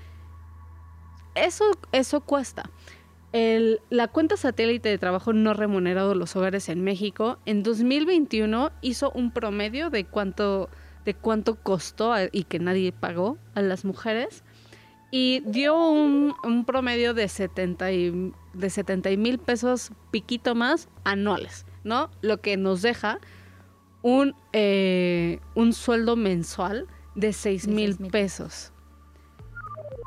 Eso, 1.35 1.65
eso 1.91 2.21
cuesta. 2.21 2.71
la 3.33 4.07
cuenta 4.07 4.37
satélite 4.37 4.89
de 4.89 4.99
trabajo 4.99 5.33
no 5.33 5.53
remunerado 5.53 6.11
de 6.11 6.15
los 6.15 6.37
hogares 6.37 6.69
en 6.69 6.85
México 6.85 7.39
en 7.45 7.65
2021 7.65 8.71
hizo 8.83 9.11
un 9.17 9.33
promedio 9.33 9.91
de 9.91 10.05
cuánto, 10.05 10.71
de 11.05 11.15
cuánto 11.15 11.57
costó 11.57 12.15
y 12.31 12.45
que 12.45 12.61
nadie 12.61 12.93
pagó 12.93 13.37
a 13.57 13.63
las 13.63 13.85
mujeres 13.85 14.45
y 15.11 15.43
dio 15.45 15.77
un, 15.77 16.65
promedio 16.65 17.15
de 17.15 17.27
70 17.27 17.87
de 17.87 19.17
mil 19.17 19.41
pesos 19.41 19.91
piquito 20.13 20.55
más 20.55 20.89
anuales, 21.03 21.67
¿no? 21.83 22.13
Lo 22.21 22.41
que 22.41 22.57
nos 22.57 22.81
deja 22.83 23.19
un, 24.03 24.35
eh, 24.53 25.41
un 25.55 25.73
sueldo 25.73 26.17
mensual 26.17 26.87
de 27.15 27.33
6 27.33 27.69
mil 27.69 27.97
pesos. 27.97 28.73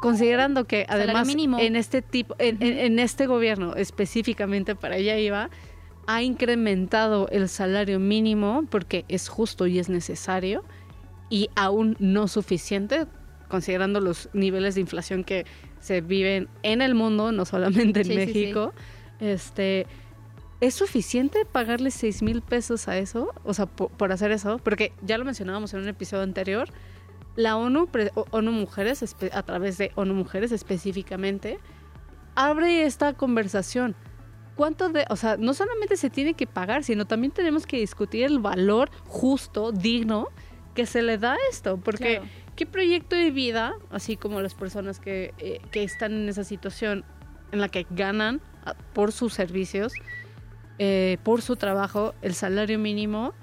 Considerando 0.02 0.66
que 0.66 0.86
además 0.90 1.30
en 1.30 1.76
este 1.76 2.02
tipo, 2.02 2.36
en, 2.38 3.00
este 3.00 3.26
gobierno 3.26 3.76
específicamente 3.76 4.76
para 4.76 4.98
ella 4.98 5.18
iba, 5.18 5.50
ha 6.08 6.22
incrementado 6.22 7.30
el 7.30 7.48
salario 7.48 8.00
mínimo 8.00 8.66
porque 8.70 9.06
es 9.08 9.30
justo 9.30 9.66
y 9.66 9.80
es 9.80 9.88
necesario 9.88 10.66
y 11.30 11.50
aún 11.56 11.96
no 12.00 12.28
suficiente 12.28 13.08
considerando 13.48 14.02
los 14.02 14.30
niveles 14.34 14.76
de 14.76 14.82
inflación 14.82 15.24
que 15.24 15.46
se 15.80 16.02
viven 16.02 16.50
en 16.64 16.82
el 16.82 16.96
mundo, 16.96 17.32
no 17.32 17.46
solamente 17.46 18.02
en 18.02 18.16
México. 18.16 18.74
Este, 19.20 19.86
¿Es 20.64 20.76
suficiente 20.76 21.44
pagarle 21.44 21.92
6 21.92 22.22
mil 22.22 22.42
pesos 22.42 22.88
a 22.88 22.98
eso? 22.98 23.34
O 23.44 23.54
sea, 23.54 23.66
por, 23.66 24.14
hacer 24.14 24.32
eso. 24.32 24.60
Porque 24.60 24.94
ya 25.02 25.18
lo 25.18 25.26
mencionábamos 25.26 25.74
en 25.74 25.82
un 25.82 25.90
episodio 25.90 26.24
anterior. 26.24 26.70
La 27.36 27.58
ONU, 27.58 27.90
ONU 28.32 28.52
Mujeres, 28.54 29.14
a 29.34 29.44
través 29.44 29.78
de 29.78 29.92
ONU 29.96 30.14
Mujeres 30.14 30.54
específicamente, 30.54 31.60
abre 32.36 32.86
esta 32.86 33.12
conversación. 33.12 33.94
¿Cuánto 34.56 34.88
de, 34.88 35.06
o 35.10 35.18
sea, 35.18 35.36
no 35.36 35.54
solamente 35.54 35.98
se 35.98 36.10
tiene 36.10 36.34
que 36.34 36.48
pagar, 36.48 36.86
sino 36.86 37.04
también 37.04 37.34
tenemos 37.34 37.68
que 37.68 37.76
discutir 37.76 38.24
el 38.24 38.40
valor 38.40 38.90
justo, 39.06 39.74
digno, 39.74 40.30
que 40.76 40.86
se 40.86 41.02
le 41.02 41.18
da 41.18 41.34
a 41.34 41.38
esto? 41.52 41.76
Porque, 41.76 42.22
¿qué 42.56 42.66
proyecto 42.66 43.18
de 43.18 43.32
vida, 43.32 43.74
así 43.92 44.16
como 44.16 44.40
las 44.40 44.54
personas 44.54 45.02
que, 45.02 45.34
eh, 45.40 45.60
que 45.72 45.84
están 45.84 46.14
en 46.14 46.30
esa 46.30 46.46
situación 46.46 47.04
en 47.52 47.60
la 47.60 47.68
que 47.68 47.86
ganan 47.90 48.40
ah, 48.66 48.76
por 48.94 49.12
sus 49.12 49.34
servicios, 49.34 49.92
eh, 50.80 51.18
por 51.24 51.42
su 51.42 51.56
trabajo 51.56 52.14
el 52.22 52.34
salario 52.34 52.80
mínimo, 52.80 53.34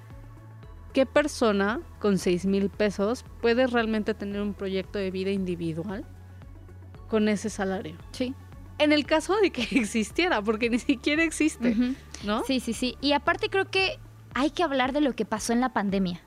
¿qué 0.93 1.07
persona 1.07 1.81
con 1.99 2.19
6 2.19 2.47
mil 2.47 2.71
pesos 2.71 3.25
puede 3.41 3.67
realmente 3.67 4.15
tener 4.15 4.41
un 4.41 4.55
proyecto 4.55 4.99
de 4.99 5.11
vida 5.11 5.31
individual 5.31 6.05
con 7.09 7.29
ese 7.29 7.51
salario? 7.51 7.97
Sí. 8.13 8.35
En 8.79 8.93
el 8.93 9.07
caso 9.07 9.37
de 9.41 9.51
que 9.51 9.63
existiera, 9.79 10.43
porque 10.43 10.71
ni 10.71 10.79
siquiera 10.79 11.23
existe, 11.23 11.77
¿no? 12.25 12.45
Sí, 12.45 12.61
sí, 12.61 12.73
sí. 12.73 12.97
Y 13.01 13.13
aparte 13.13 13.49
creo 13.49 13.71
que 13.71 13.99
hay 14.35 14.51
que 14.51 14.63
hablar 14.63 14.93
de 14.93 15.01
lo 15.01 15.15
que 15.15 15.25
pasó 15.25 15.53
en 15.53 15.61
la 15.61 15.73
pandemia. 15.73 16.21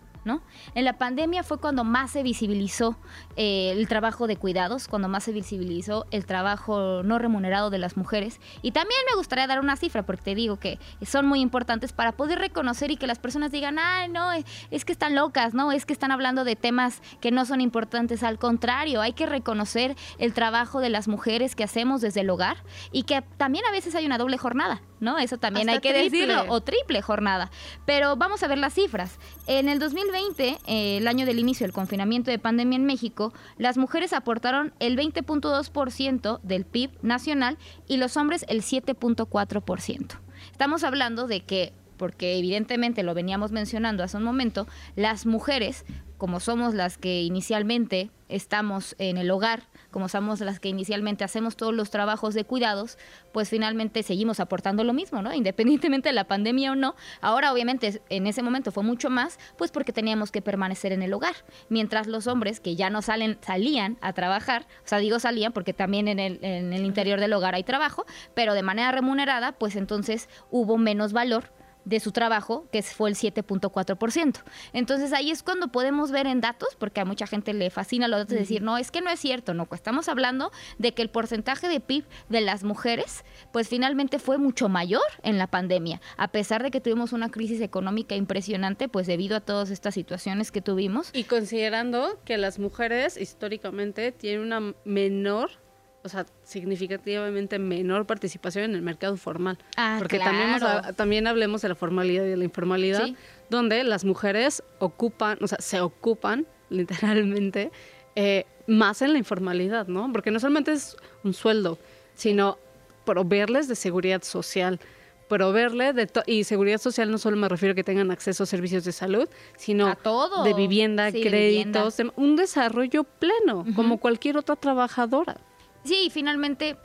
En 0.75 0.85
la 0.85 0.93
pandemia 0.93 1.43
fue 1.43 1.59
cuando 1.59 1.83
más 1.83 2.11
se 2.11 2.23
visibilizó 2.23 2.95
eh, 3.35 3.71
el 3.71 3.87
trabajo 3.87 4.27
de 4.27 4.37
cuidados, 4.37 4.87
cuando 4.87 5.09
más 5.09 5.23
se 5.23 5.31
visibilizó 5.31 6.05
el 6.11 6.25
trabajo 6.25 7.03
no 7.03 7.19
remunerado 7.19 7.69
de 7.69 7.77
las 7.77 7.97
mujeres. 7.97 8.39
Y 8.61 8.71
también 8.71 8.99
me 9.09 9.17
gustaría 9.17 9.47
dar 9.47 9.59
una 9.59 9.75
cifra, 9.75 10.03
porque 10.03 10.23
te 10.23 10.35
digo 10.35 10.57
que 10.57 10.79
son 11.05 11.25
muy 11.25 11.41
importantes 11.41 11.91
para 11.91 12.13
poder 12.13 12.39
reconocer 12.39 12.91
y 12.91 12.97
que 12.97 13.07
las 13.07 13.19
personas 13.19 13.51
digan, 13.51 13.77
ay, 13.79 14.09
no, 14.09 14.31
es 14.71 14.85
que 14.85 14.91
están 14.93 15.15
locas, 15.15 15.53
no, 15.53 15.71
es 15.71 15.85
que 15.85 15.93
están 15.93 16.11
hablando 16.11 16.43
de 16.43 16.55
temas 16.55 17.01
que 17.19 17.31
no 17.31 17.45
son 17.45 17.59
importantes. 17.59 18.23
Al 18.23 18.39
contrario, 18.39 19.01
hay 19.01 19.13
que 19.13 19.25
reconocer 19.25 19.95
el 20.19 20.33
trabajo 20.33 20.79
de 20.79 20.89
las 20.89 21.07
mujeres 21.07 21.55
que 21.55 21.63
hacemos 21.63 22.01
desde 22.01 22.21
el 22.21 22.29
hogar 22.29 22.57
y 22.91 23.03
que 23.03 23.21
también 23.37 23.65
a 23.65 23.71
veces 23.71 23.95
hay 23.95 24.05
una 24.05 24.17
doble 24.17 24.37
jornada, 24.37 24.81
¿no? 24.99 25.17
Eso 25.17 25.37
también 25.37 25.69
hay 25.69 25.79
que 25.79 25.93
decirlo, 25.93 26.45
o 26.47 26.61
triple 26.61 27.01
jornada. 27.01 27.51
Pero 27.85 28.15
vamos 28.15 28.41
a 28.43 28.47
ver 28.47 28.57
las 28.57 28.73
cifras. 28.73 29.19
En 29.47 29.67
el 29.67 29.79
2020, 29.79 30.12
eh, 30.15 30.97
el 30.97 31.07
año 31.07 31.25
del 31.25 31.39
inicio 31.39 31.65
del 31.65 31.73
confinamiento 31.73 32.29
de 32.29 32.37
pandemia 32.37 32.75
en 32.75 32.85
México, 32.85 33.33
las 33.57 33.77
mujeres 33.77 34.13
aportaron 34.13 34.73
el 34.79 34.95
20.2% 34.95 36.39
del 36.41 36.65
PIB 36.65 36.91
nacional 37.01 37.57
y 37.87 37.97
los 37.97 38.15
hombres 38.15 38.45
el 38.47 38.61
7.4%. 38.61 40.19
Estamos 40.51 40.83
hablando 40.83 41.25
de 41.25 41.41
que 41.41 41.73
porque 41.97 42.37
evidentemente 42.37 43.01
lo 43.01 43.13
veníamos 43.13 43.51
mencionando 43.51 44.03
hace 44.03 44.17
un 44.17 44.23
momento, 44.23 44.67
las 44.95 45.25
mujeres, 45.25 45.85
como 46.17 46.39
somos 46.39 46.73
las 46.73 46.97
que 46.97 47.21
inicialmente 47.21 48.09
estamos 48.29 48.95
en 48.99 49.17
el 49.17 49.31
hogar, 49.31 49.63
como 49.93 50.09
somos 50.09 50.41
las 50.41 50.59
que 50.59 50.67
inicialmente 50.67 51.23
hacemos 51.23 51.55
todos 51.55 51.73
los 51.73 51.89
trabajos 51.89 52.33
de 52.33 52.43
cuidados, 52.43 52.97
pues 53.31 53.47
finalmente 53.47 54.03
seguimos 54.03 54.41
aportando 54.41 54.83
lo 54.83 54.91
mismo, 54.91 55.21
¿no? 55.21 55.33
Independientemente 55.33 56.09
de 56.09 56.13
la 56.13 56.25
pandemia 56.25 56.73
o 56.73 56.75
no. 56.75 56.95
Ahora 57.21 57.53
obviamente 57.53 58.01
en 58.09 58.27
ese 58.27 58.41
momento 58.41 58.73
fue 58.73 58.83
mucho 58.83 59.09
más, 59.09 59.39
pues 59.57 59.71
porque 59.71 59.93
teníamos 59.93 60.31
que 60.31 60.41
permanecer 60.41 60.91
en 60.91 61.03
el 61.03 61.13
hogar, 61.13 61.35
mientras 61.69 62.07
los 62.07 62.27
hombres 62.27 62.59
que 62.59 62.75
ya 62.75 62.89
no 62.89 63.01
salen 63.01 63.37
salían 63.41 63.97
a 64.01 64.11
trabajar, 64.11 64.67
o 64.83 64.87
sea, 64.87 64.97
digo 64.97 65.19
salían 65.19 65.53
porque 65.53 65.73
también 65.73 66.07
en 66.09 66.19
el, 66.19 66.39
en 66.43 66.73
el 66.73 66.83
interior 66.83 67.19
del 67.19 67.31
hogar 67.31 67.55
hay 67.55 67.63
trabajo, 67.63 68.05
pero 68.33 68.53
de 68.55 68.63
manera 68.63 68.91
remunerada, 68.91 69.53
pues 69.53 69.75
entonces 69.75 70.27
hubo 70.51 70.77
menos 70.77 71.13
valor 71.13 71.51
de 71.85 71.99
su 71.99 72.11
trabajo, 72.11 72.67
que 72.71 72.81
fue 72.81 73.09
el 73.09 73.15
7.4%. 73.15 74.41
Entonces 74.73 75.13
ahí 75.13 75.31
es 75.31 75.43
cuando 75.43 75.69
podemos 75.69 76.11
ver 76.11 76.27
en 76.27 76.41
datos, 76.41 76.69
porque 76.77 77.01
a 77.01 77.05
mucha 77.05 77.27
gente 77.27 77.53
le 77.53 77.69
fascina 77.69 78.07
los 78.07 78.19
datos, 78.19 78.33
de 78.33 78.39
decir, 78.39 78.61
no, 78.61 78.77
es 78.77 78.91
que 78.91 79.01
no 79.01 79.09
es 79.09 79.19
cierto, 79.19 79.53
no, 79.53 79.65
pues 79.65 79.79
estamos 79.79 80.07
hablando 80.07 80.51
de 80.77 80.93
que 80.93 81.01
el 81.01 81.09
porcentaje 81.09 81.67
de 81.67 81.79
PIB 81.79 82.05
de 82.29 82.41
las 82.41 82.63
mujeres, 82.63 83.23
pues 83.51 83.67
finalmente 83.67 84.19
fue 84.19 84.37
mucho 84.37 84.69
mayor 84.69 85.01
en 85.23 85.37
la 85.37 85.47
pandemia, 85.47 86.01
a 86.17 86.29
pesar 86.29 86.63
de 86.63 86.71
que 86.71 86.81
tuvimos 86.81 87.13
una 87.13 87.29
crisis 87.29 87.61
económica 87.61 88.15
impresionante, 88.15 88.87
pues 88.87 89.07
debido 89.07 89.37
a 89.37 89.41
todas 89.41 89.69
estas 89.69 89.93
situaciones 89.93 90.51
que 90.51 90.61
tuvimos. 90.61 91.09
Y 91.13 91.25
considerando 91.25 92.19
que 92.25 92.37
las 92.37 92.59
mujeres 92.59 93.17
históricamente 93.17 94.11
tienen 94.11 94.41
una 94.41 94.73
menor 94.85 95.62
o 96.03 96.09
sea, 96.09 96.25
significativamente 96.43 97.59
menor 97.59 98.05
participación 98.05 98.65
en 98.65 98.75
el 98.75 98.81
mercado 98.81 99.15
formal. 99.17 99.57
Ah, 99.77 99.95
Porque 99.99 100.17
claro. 100.17 100.59
también, 100.59 100.95
también 100.95 101.27
hablemos 101.27 101.61
de 101.61 101.69
la 101.69 101.75
formalidad 101.75 102.25
y 102.25 102.29
de 102.29 102.37
la 102.37 102.43
informalidad, 102.43 103.05
Sí. 103.05 103.15
donde 103.49 103.83
las 103.83 104.03
mujeres 104.03 104.63
ocupan, 104.79 105.37
o 105.41 105.47
sea, 105.47 105.59
se 105.61 105.79
ocupan 105.81 106.45
literalmente 106.69 107.71
eh, 108.15 108.45
más 108.67 109.01
en 109.01 109.11
la 109.13 109.17
informalidad, 109.19 109.87
¿no? 109.87 110.11
Porque 110.11 110.29
no 110.29 110.39
solamente 110.39 110.71
es 110.73 110.95
un 111.23 111.33
sueldo, 111.33 111.79
sino 112.15 112.57
proveerles 113.05 113.67
de 113.67 113.75
seguridad 113.75 114.21
social, 114.23 114.79
proveerle 115.27 115.93
de 115.93 116.07
y 116.27 116.43
seguridad 116.43 116.77
social 116.79 117.09
no 117.09 117.17
solo 117.17 117.37
me 117.37 117.49
refiero 117.49 117.71
a 117.71 117.75
que 117.75 117.83
tengan 117.83 118.11
acceso 118.11 118.43
a 118.43 118.45
servicios 118.45 118.83
de 118.85 118.91
salud, 118.91 119.27
sino 119.57 119.87
A 119.87 119.95
todo. 119.95 120.43
de 120.43 120.53
vivienda, 120.53 121.09
Sí, 121.11 121.21
créditos, 121.23 121.97
de- 121.97 122.11
un 122.15 122.35
desarrollo 122.35 123.03
pleno, 123.03 123.65
como 123.75 123.97
cualquier 123.97 124.37
otra 124.37 124.55
trabajadora. 124.55 125.37
Sí, 125.83 126.05
y 126.07 126.09
finalmente 126.09 126.77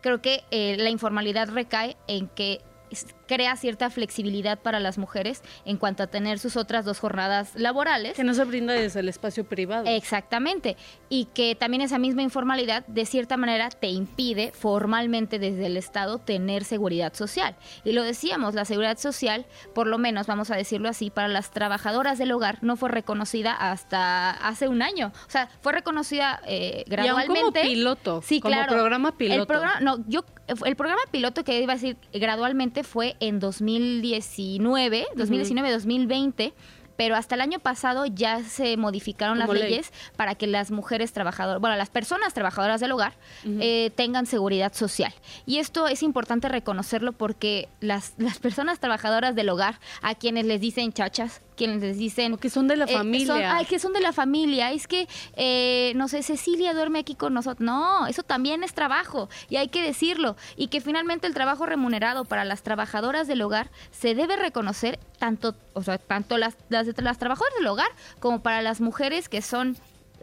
creo 0.00 0.22
que 0.22 0.44
eh, 0.50 0.76
la 0.78 0.90
informalidad 0.90 1.48
recae 1.48 1.96
en 2.06 2.28
que 2.28 2.60
crea 3.28 3.54
cierta 3.56 3.90
flexibilidad 3.90 4.58
para 4.58 4.80
las 4.80 4.98
mujeres 4.98 5.42
en 5.64 5.76
cuanto 5.76 6.02
a 6.02 6.08
tener 6.08 6.40
sus 6.40 6.56
otras 6.56 6.84
dos 6.84 6.98
jornadas 6.98 7.52
laborales. 7.54 8.14
Que 8.14 8.24
no 8.24 8.34
se 8.34 8.44
brinda 8.44 8.72
desde 8.72 9.00
el 9.00 9.08
espacio 9.08 9.44
privado. 9.44 9.84
Exactamente. 9.86 10.76
Y 11.08 11.26
que 11.26 11.54
también 11.54 11.82
esa 11.82 11.98
misma 11.98 12.22
informalidad, 12.22 12.84
de 12.86 13.06
cierta 13.06 13.36
manera, 13.36 13.68
te 13.70 13.88
impide 13.88 14.50
formalmente 14.52 15.38
desde 15.38 15.66
el 15.66 15.76
Estado 15.76 16.18
tener 16.18 16.64
seguridad 16.64 17.14
social. 17.14 17.54
Y 17.84 17.92
lo 17.92 18.02
decíamos, 18.02 18.54
la 18.54 18.64
seguridad 18.64 18.98
social, 18.98 19.46
por 19.74 19.86
lo 19.86 19.98
menos, 19.98 20.26
vamos 20.26 20.50
a 20.50 20.56
decirlo 20.56 20.88
así, 20.88 21.10
para 21.10 21.28
las 21.28 21.50
trabajadoras 21.50 22.18
del 22.18 22.32
hogar 22.32 22.58
no 22.62 22.76
fue 22.76 22.88
reconocida 22.88 23.52
hasta 23.52 24.30
hace 24.30 24.68
un 24.68 24.82
año. 24.82 25.12
O 25.26 25.30
sea, 25.30 25.48
fue 25.60 25.72
reconocida 25.72 26.40
eh, 26.46 26.84
Y 26.86 26.94
aún 26.94 27.02
gradualmente. 27.04 27.40
como 27.40 27.52
piloto, 27.52 28.22
Sí, 28.22 28.40
como 28.40 28.54
claro. 28.54 28.72
programa 28.72 29.16
piloto. 29.16 29.40
El 29.42 29.46
programa, 29.46 29.80
no, 29.80 29.98
yo, 30.08 30.24
el 30.64 30.76
programa 30.76 31.02
piloto 31.10 31.44
que 31.44 31.60
iba 31.60 31.74
a 31.74 31.76
decir 31.76 31.98
gradualmente 32.12 32.84
fue 32.84 33.16
en 33.20 33.40
2019, 33.40 35.06
2019-2020, 35.16 36.52
pero 36.96 37.14
hasta 37.14 37.36
el 37.36 37.40
año 37.40 37.60
pasado 37.60 38.06
ya 38.06 38.42
se 38.42 38.76
modificaron 38.76 39.38
Como 39.38 39.52
las 39.52 39.62
ley. 39.62 39.70
leyes 39.70 39.92
para 40.16 40.34
que 40.34 40.48
las 40.48 40.72
mujeres 40.72 41.12
trabajadoras, 41.12 41.60
bueno, 41.60 41.76
las 41.76 41.90
personas 41.90 42.34
trabajadoras 42.34 42.80
del 42.80 42.90
hogar 42.90 43.14
eh, 43.44 43.92
tengan 43.94 44.26
seguridad 44.26 44.72
social. 44.72 45.14
Y 45.46 45.58
esto 45.58 45.86
es 45.86 46.02
importante 46.02 46.48
reconocerlo 46.48 47.12
porque 47.12 47.68
las, 47.80 48.14
las 48.18 48.40
personas 48.40 48.80
trabajadoras 48.80 49.36
del 49.36 49.48
hogar, 49.48 49.78
a 50.02 50.16
quienes 50.16 50.46
les 50.46 50.60
dicen 50.60 50.92
chachas, 50.92 51.40
quienes 51.58 51.82
les 51.82 51.98
dicen... 51.98 52.32
O 52.32 52.38
que 52.38 52.48
son 52.48 52.68
de 52.68 52.76
la 52.76 52.86
eh, 52.86 52.92
familia. 52.94 53.26
son- 53.26 53.42
ay, 53.42 53.66
que 53.66 53.78
son 53.78 53.92
de 53.92 54.00
la 54.00 54.12
familia. 54.12 54.72
Es 54.72 54.86
que, 54.86 55.08
eh, 55.36 55.92
no 55.96 56.08
sé, 56.08 56.22
Cecilia 56.22 56.72
duerme 56.72 57.00
aquí 57.00 57.14
con 57.14 57.34
nosotros. 57.34 57.60
No, 57.60 58.06
eso 58.06 58.22
también 58.22 58.62
es 58.62 58.72
trabajo 58.72 59.28
y 59.50 59.56
hay 59.56 59.68
que 59.68 59.82
decirlo. 59.82 60.36
Y 60.56 60.68
que 60.68 60.80
finalmente 60.80 61.26
el 61.26 61.34
trabajo 61.34 61.66
remunerado 61.66 62.24
para 62.24 62.44
las 62.44 62.62
trabajadoras 62.62 63.26
del 63.26 63.42
hogar 63.42 63.70
se 63.90 64.14
debe 64.14 64.36
reconocer 64.36 64.98
tanto, 65.18 65.54
o 65.74 65.82
sea, 65.82 65.98
tanto 65.98 66.38
las, 66.38 66.56
las, 66.70 66.86
las 66.86 67.18
trabajadoras 67.18 67.54
del 67.58 67.66
hogar 67.66 67.90
como 68.20 68.40
para 68.40 68.62
las 68.62 68.80
mujeres 68.80 69.28
que 69.28 69.42
son 69.42 69.76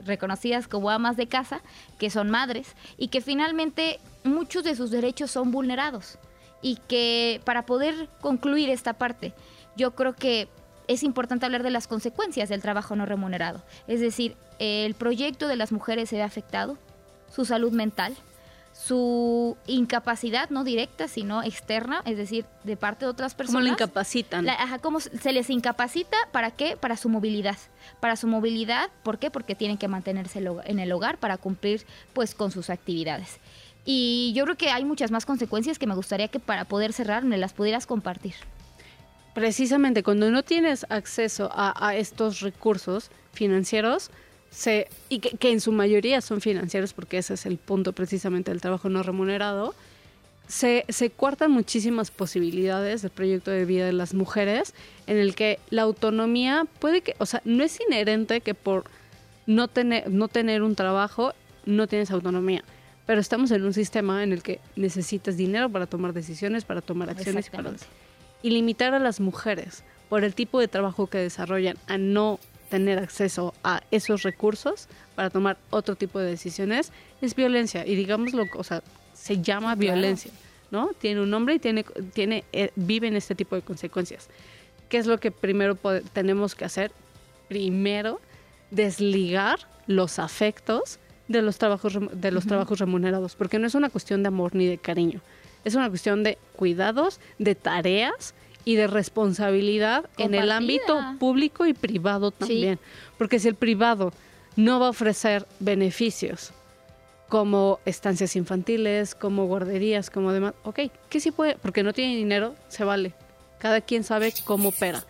reconocidas 0.03 0.67
como 0.67 0.89
amas 0.89 1.17
de 1.17 1.27
casa, 1.27 1.61
que 1.99 2.09
son 2.09 2.29
madres 2.29 2.75
y 2.97 3.09
que 3.09 3.21
finalmente 3.21 3.99
muchos 4.23 4.63
de 4.63 4.75
sus 4.75 4.89
derechos 4.89 5.31
son 5.31 5.51
vulnerados. 5.51 6.17
Y 6.61 6.77
que 6.87 7.41
para 7.45 7.65
poder 7.65 8.09
concluir 8.21 8.69
esta 8.69 8.93
parte, 8.93 9.33
yo 9.77 9.91
creo 9.91 10.15
que 10.15 10.47
es 10.87 11.03
importante 11.03 11.45
hablar 11.45 11.63
de 11.63 11.69
las 11.69 11.87
consecuencias 11.87 12.49
del 12.49 12.61
trabajo 12.61 12.95
no 12.95 13.05
remunerado. 13.05 13.61
Es 13.87 13.99
decir, 13.99 14.35
el 14.59 14.93
proyecto 14.95 15.47
de 15.47 15.55
las 15.55 15.71
mujeres 15.71 16.09
se 16.09 16.17
ve 16.17 16.23
afectado, 16.23 16.77
su 17.33 17.45
salud 17.45 17.71
mental, 17.71 18.15
su 18.73 19.55
incapacidad 19.67 20.49
no 20.49 20.63
directa, 20.65 21.07
sino 21.07 21.41
externa, 21.43 22.01
es 22.05 22.17
decir, 22.17 22.45
de 22.65 22.75
parte 22.75 23.05
de 23.05 23.11
otras 23.11 23.33
personas. 23.33 23.59
Como 23.61 23.67
lo 23.67 23.71
incapacitan. 23.73 24.45
La- 24.45 24.53
ajá, 24.53 24.79
¿cómo 24.79 24.99
se 24.99 25.31
les 25.31 25.49
incapacita? 25.49 26.17
¿Para 26.33 26.51
qué? 26.51 26.75
Para 26.75 26.97
su 26.97 27.07
movilidad. 27.07 27.57
Para 28.01 28.17
su 28.17 28.27
movilidad, 28.27 28.89
¿por 29.03 29.17
qué? 29.17 29.31
Porque 29.31 29.55
tienen 29.55 29.77
que 29.77 29.87
mantenerse 29.87 30.43
en 30.65 30.79
el 30.79 30.91
hogar 30.91 31.17
para 31.19 31.37
cumplir 31.37 31.85
pues 32.13 32.35
con 32.35 32.51
sus 32.51 32.69
actividades. 32.69 33.37
Y 33.85 34.33
yo 34.35 34.43
creo 34.43 34.57
que 34.57 34.71
hay 34.71 34.83
muchas 34.83 35.09
más 35.11 35.25
consecuencias 35.25 35.79
que 35.79 35.87
me 35.87 35.95
gustaría 35.95 36.27
que 36.27 36.39
para 36.39 36.65
poder 36.65 36.91
cerrar 36.91 37.23
me 37.23 37.37
las 37.37 37.53
pudieras 37.53 37.85
compartir. 37.85 38.33
Precisamente 39.35 40.01
cuando 40.01 40.31
no 40.31 40.43
tienes 40.43 40.85
acceso 40.87 41.49
a, 41.53 41.93
estos 41.93 42.39
recursos 42.39 43.11
financieros, 43.33 44.09
se, 44.49 44.87
y 45.09 45.19
que, 45.19 45.51
en 45.51 45.59
su 45.59 45.73
mayoría 45.73 46.21
son 46.21 46.39
financieros, 46.39 46.93
porque 46.93 47.17
ese 47.17 47.33
es 47.33 47.45
el 47.45 47.57
punto 47.57 47.91
precisamente 47.91 48.51
del 48.51 48.61
trabajo 48.61 48.87
no 48.87 49.03
remunerado, 49.03 49.75
se, 50.47 50.85
se 50.87 51.09
cuartan 51.09 51.51
muchísimas 51.51 52.11
posibilidades 52.11 53.01
del 53.01 53.11
proyecto 53.11 53.51
de 53.51 53.65
vida 53.65 53.85
de 53.85 53.91
las 53.91 54.13
mujeres, 54.13 54.73
en 55.05 55.17
el 55.17 55.35
que 55.35 55.59
la 55.69 55.81
autonomía 55.81 56.65
puede 56.79 57.01
que, 57.01 57.15
o 57.17 57.25
sea, 57.25 57.41
no 57.43 57.61
es 57.61 57.77
inherente 57.85 58.39
que 58.39 58.53
por 58.53 58.85
no 59.47 59.67
tener, 59.67 60.09
no 60.09 60.29
tener 60.29 60.63
un 60.63 60.75
trabajo 60.75 61.33
no 61.65 61.87
tienes 61.87 62.09
autonomía. 62.09 62.63
Pero 63.05 63.19
estamos 63.19 63.51
en 63.51 63.65
un 63.65 63.73
sistema 63.73 64.23
en 64.23 64.31
el 64.31 64.43
que 64.43 64.61
necesitas 64.77 65.35
dinero 65.35 65.69
para 65.69 65.87
tomar 65.87 66.13
decisiones, 66.13 66.63
para 66.63 66.79
tomar 66.79 67.09
acciones 67.09 67.47
y 67.47 67.49
para. 67.49 67.73
Y 68.41 68.51
limitar 68.51 68.93
a 68.93 68.99
las 68.99 69.19
mujeres 69.19 69.83
por 70.09 70.23
el 70.23 70.35
tipo 70.35 70.59
de 70.59 70.67
trabajo 70.67 71.07
que 71.07 71.17
desarrollan 71.17 71.77
a 71.87 71.97
no 71.97 72.39
tener 72.69 72.99
acceso 72.99 73.53
a 73.63 73.81
esos 73.91 74.23
recursos 74.23 74.87
para 75.15 75.29
tomar 75.29 75.57
otro 75.69 75.95
tipo 75.95 76.19
de 76.19 76.29
decisiones 76.29 76.91
es 77.21 77.35
violencia 77.35 77.85
y 77.85 77.95
digámoslo, 77.95 78.45
o 78.55 78.63
sea, 78.63 78.83
se 79.13 79.41
llama 79.41 79.75
claro. 79.75 79.79
violencia, 79.79 80.31
¿no? 80.71 80.91
Tiene 80.99 81.21
un 81.21 81.29
nombre 81.29 81.55
y 81.55 81.59
tiene 81.59 81.85
tiene 82.13 82.43
eh, 82.51 82.71
vive 82.75 83.07
en 83.07 83.15
este 83.15 83.35
tipo 83.35 83.55
de 83.55 83.61
consecuencias. 83.61 84.29
¿Qué 84.89 84.97
es 84.97 85.07
lo 85.07 85.19
que 85.19 85.31
primero 85.31 85.77
tenemos 86.13 86.53
que 86.55 86.65
hacer? 86.65 86.91
Primero 87.47 88.19
desligar 88.71 89.59
los 89.87 90.19
afectos 90.19 90.99
de 91.27 91.41
los 91.41 91.57
trabajos 91.57 91.97
de 92.11 92.31
los 92.31 92.45
trabajos 92.45 92.79
remunerados, 92.79 93.35
porque 93.35 93.57
no 93.57 93.67
es 93.67 93.75
una 93.75 93.89
cuestión 93.89 94.21
de 94.21 94.27
amor 94.27 94.55
ni 94.55 94.67
de 94.67 94.77
cariño. 94.77 95.21
Es 95.65 95.75
una 95.75 95.89
cuestión 95.89 96.23
de 96.23 96.37
cuidados, 96.55 97.19
de 97.37 97.55
tareas 97.55 98.33
y 98.63 98.75
de 98.75 98.87
responsabilidad 98.87 100.05
en 100.17 100.33
el 100.33 100.51
ámbito 100.51 100.99
público 101.19 101.65
y 101.65 101.73
privado 101.73 102.31
también. 102.31 102.79
Porque 103.17 103.39
si 103.39 103.47
el 103.47 103.55
privado 103.55 104.13
no 104.55 104.79
va 104.79 104.87
a 104.87 104.89
ofrecer 104.89 105.45
beneficios 105.59 106.51
como 107.29 107.79
estancias 107.85 108.35
infantiles, 108.35 109.15
como 109.15 109.45
guarderías, 109.45 110.09
como 110.09 110.31
demás, 110.31 110.53
ok, 110.63 110.79
¿qué 111.09 111.19
sí 111.19 111.31
puede? 111.31 111.57
Porque 111.57 111.83
no 111.83 111.93
tiene 111.93 112.15
dinero, 112.15 112.55
se 112.67 112.83
vale. 112.83 113.13
Cada 113.59 113.81
quien 113.81 114.03
sabe 114.03 114.33
cómo 114.45 114.69
opera. 114.69 115.03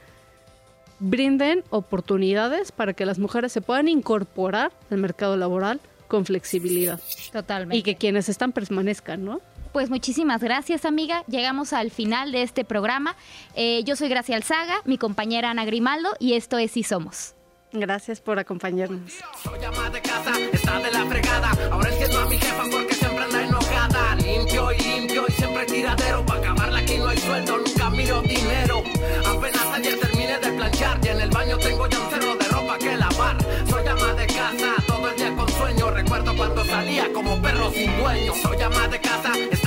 Brinden 0.99 1.63
oportunidades 1.69 2.71
para 2.71 2.93
que 2.93 3.05
las 3.05 3.19
mujeres 3.19 3.51
se 3.51 3.61
puedan 3.61 3.89
incorporar 3.89 4.71
al 4.89 4.97
mercado 4.97 5.35
laboral 5.35 5.81
con 6.07 6.25
flexibilidad 6.25 6.99
Totalmente. 7.33 7.75
y 7.75 7.83
que 7.83 7.95
quienes 7.95 8.29
están 8.29 8.53
permanezcan, 8.53 9.25
¿no? 9.25 9.41
pues 9.75 9.89
muchísimas 9.89 10.41
gracias, 10.41 10.85
amiga. 10.85 11.25
Llegamos 11.27 11.73
al 11.73 11.91
final 11.91 12.31
de 12.31 12.43
este 12.43 12.63
programa. 12.63 13.17
Eh, 13.55 13.83
yo 13.83 13.97
soy 13.97 14.07
Gracia 14.07 14.38
Alzaga, 14.38 14.75
mi 14.85 14.97
compañera 14.97 15.49
Ana 15.49 15.65
Grimaldo, 15.65 16.15
y 16.17 16.35
esto 16.35 16.57
es 16.57 16.71
Si 16.71 16.83
Somos. 16.83 17.35
Gracias 17.73 18.21
por 18.21 18.39
acompañarnos. 18.39 19.11
Soy 19.43 19.61
ama 19.65 19.89
de 19.89 20.01
casa, 20.01 20.31
está 20.53 20.79
de 20.79 20.91
la 20.91 21.05
fregada. 21.07 21.51
Ahora 21.73 21.89
entiendo 21.89 22.19
a 22.19 22.25
mi 22.27 22.38
jefa 22.38 22.63
porque 22.71 22.93
siempre 22.93 23.25
anda 23.25 23.43
enojada. 23.43 24.15
Limpio 24.15 24.71
y 24.71 24.81
limpio 24.81 25.25
y 25.27 25.31
siempre 25.33 25.65
tiradero. 25.65 26.25
Para 26.25 26.39
acabarla 26.39 26.79
aquí 26.79 26.97
no 26.97 27.07
hay 27.09 27.17
sueldo, 27.17 27.57
nunca 27.57 27.89
miro 27.89 28.21
dinero. 28.21 28.81
Apenas 29.27 29.65
ayer 29.73 29.99
terminé 29.99 30.39
de 30.39 30.51
planchar 30.53 30.99
y 31.03 31.07
en 31.09 31.19
el 31.19 31.29
baño 31.29 31.57
tengo 31.57 31.89
ya 31.89 31.99
un 31.99 32.09
cerro 32.11 32.35
de 32.38 32.45
ropa 32.45 32.77
que 32.77 32.95
lavar. 32.95 33.38
Soy 33.69 33.88
ama 33.88 34.13
de 34.13 34.27
casa, 34.27 34.73
todo 34.88 35.09
el 35.09 35.17
día 35.17 35.35
con 35.35 35.49
sueño. 35.49 35.91
Recuerdo 35.91 36.38
cuando 36.38 36.63
salía 36.63 37.11
como 37.11 37.41
perro 37.41 37.71
sin 37.71 37.97
dueño. 37.97 38.33
Soy 38.41 38.61
ama 38.61 38.88
de 38.88 39.01
casa, 39.01 39.33
está 39.51 39.64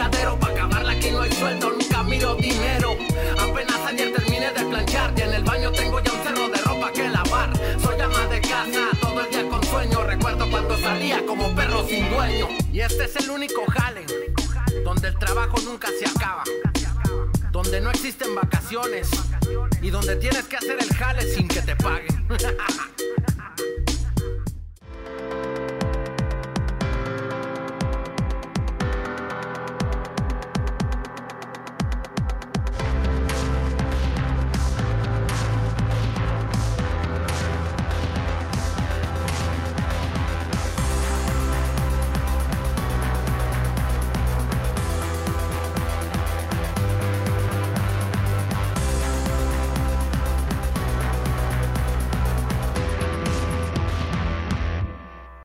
tiradero. 0.00 0.38
Pa' 0.38 0.48
acabarla 0.48 0.92
aquí 0.92 1.10
no 1.10 1.22
hay 1.22 1.32
sueldo, 1.32 1.70
nunca 1.70 2.02
miro 2.02 2.34
dinero. 2.36 2.96
Apenas 3.38 3.80
ayer 3.86 4.12
terminé 4.12 4.50
de 4.50 4.64
planchar 4.64 5.12
y 5.16 5.20
en 5.22 5.34
el 5.34 5.44
baño 5.44 5.70
tengo 5.72 6.00
ya 6.00 6.12
un 6.12 6.22
cerro 6.22 6.48
de 6.48 6.58
ropa 6.58 6.92
que 6.92 7.08
lavar. 7.08 7.50
Soy 7.82 8.00
ama 8.00 8.26
de 8.26 8.40
casa, 8.40 8.88
todo 9.00 9.20
el 9.20 9.30
día 9.30 9.48
con 9.48 9.62
sueño. 9.64 10.02
Recuerdo 10.04 10.50
cuando 10.50 10.78
salía 10.78 11.24
como 11.26 11.54
perro 11.54 11.86
sin 11.86 12.08
dueño. 12.10 12.48
Y 12.72 12.80
este 12.80 13.04
es 13.04 13.16
el 13.16 13.30
único 13.30 13.62
jale 13.70 14.06
donde 14.84 15.08
el 15.08 15.18
trabajo 15.18 15.56
nunca 15.64 15.88
se 15.98 16.06
acaba. 16.06 16.44
Donde 17.52 17.80
no 17.80 17.90
existen 17.90 18.34
vacaciones 18.34 19.10
y 19.82 19.90
donde 19.90 20.16
tienes 20.16 20.44
que 20.44 20.56
hacer 20.56 20.78
el 20.80 20.94
jale 20.94 21.22
sin 21.22 21.48
que 21.48 21.60
te 21.60 21.76
paguen. 21.76 22.26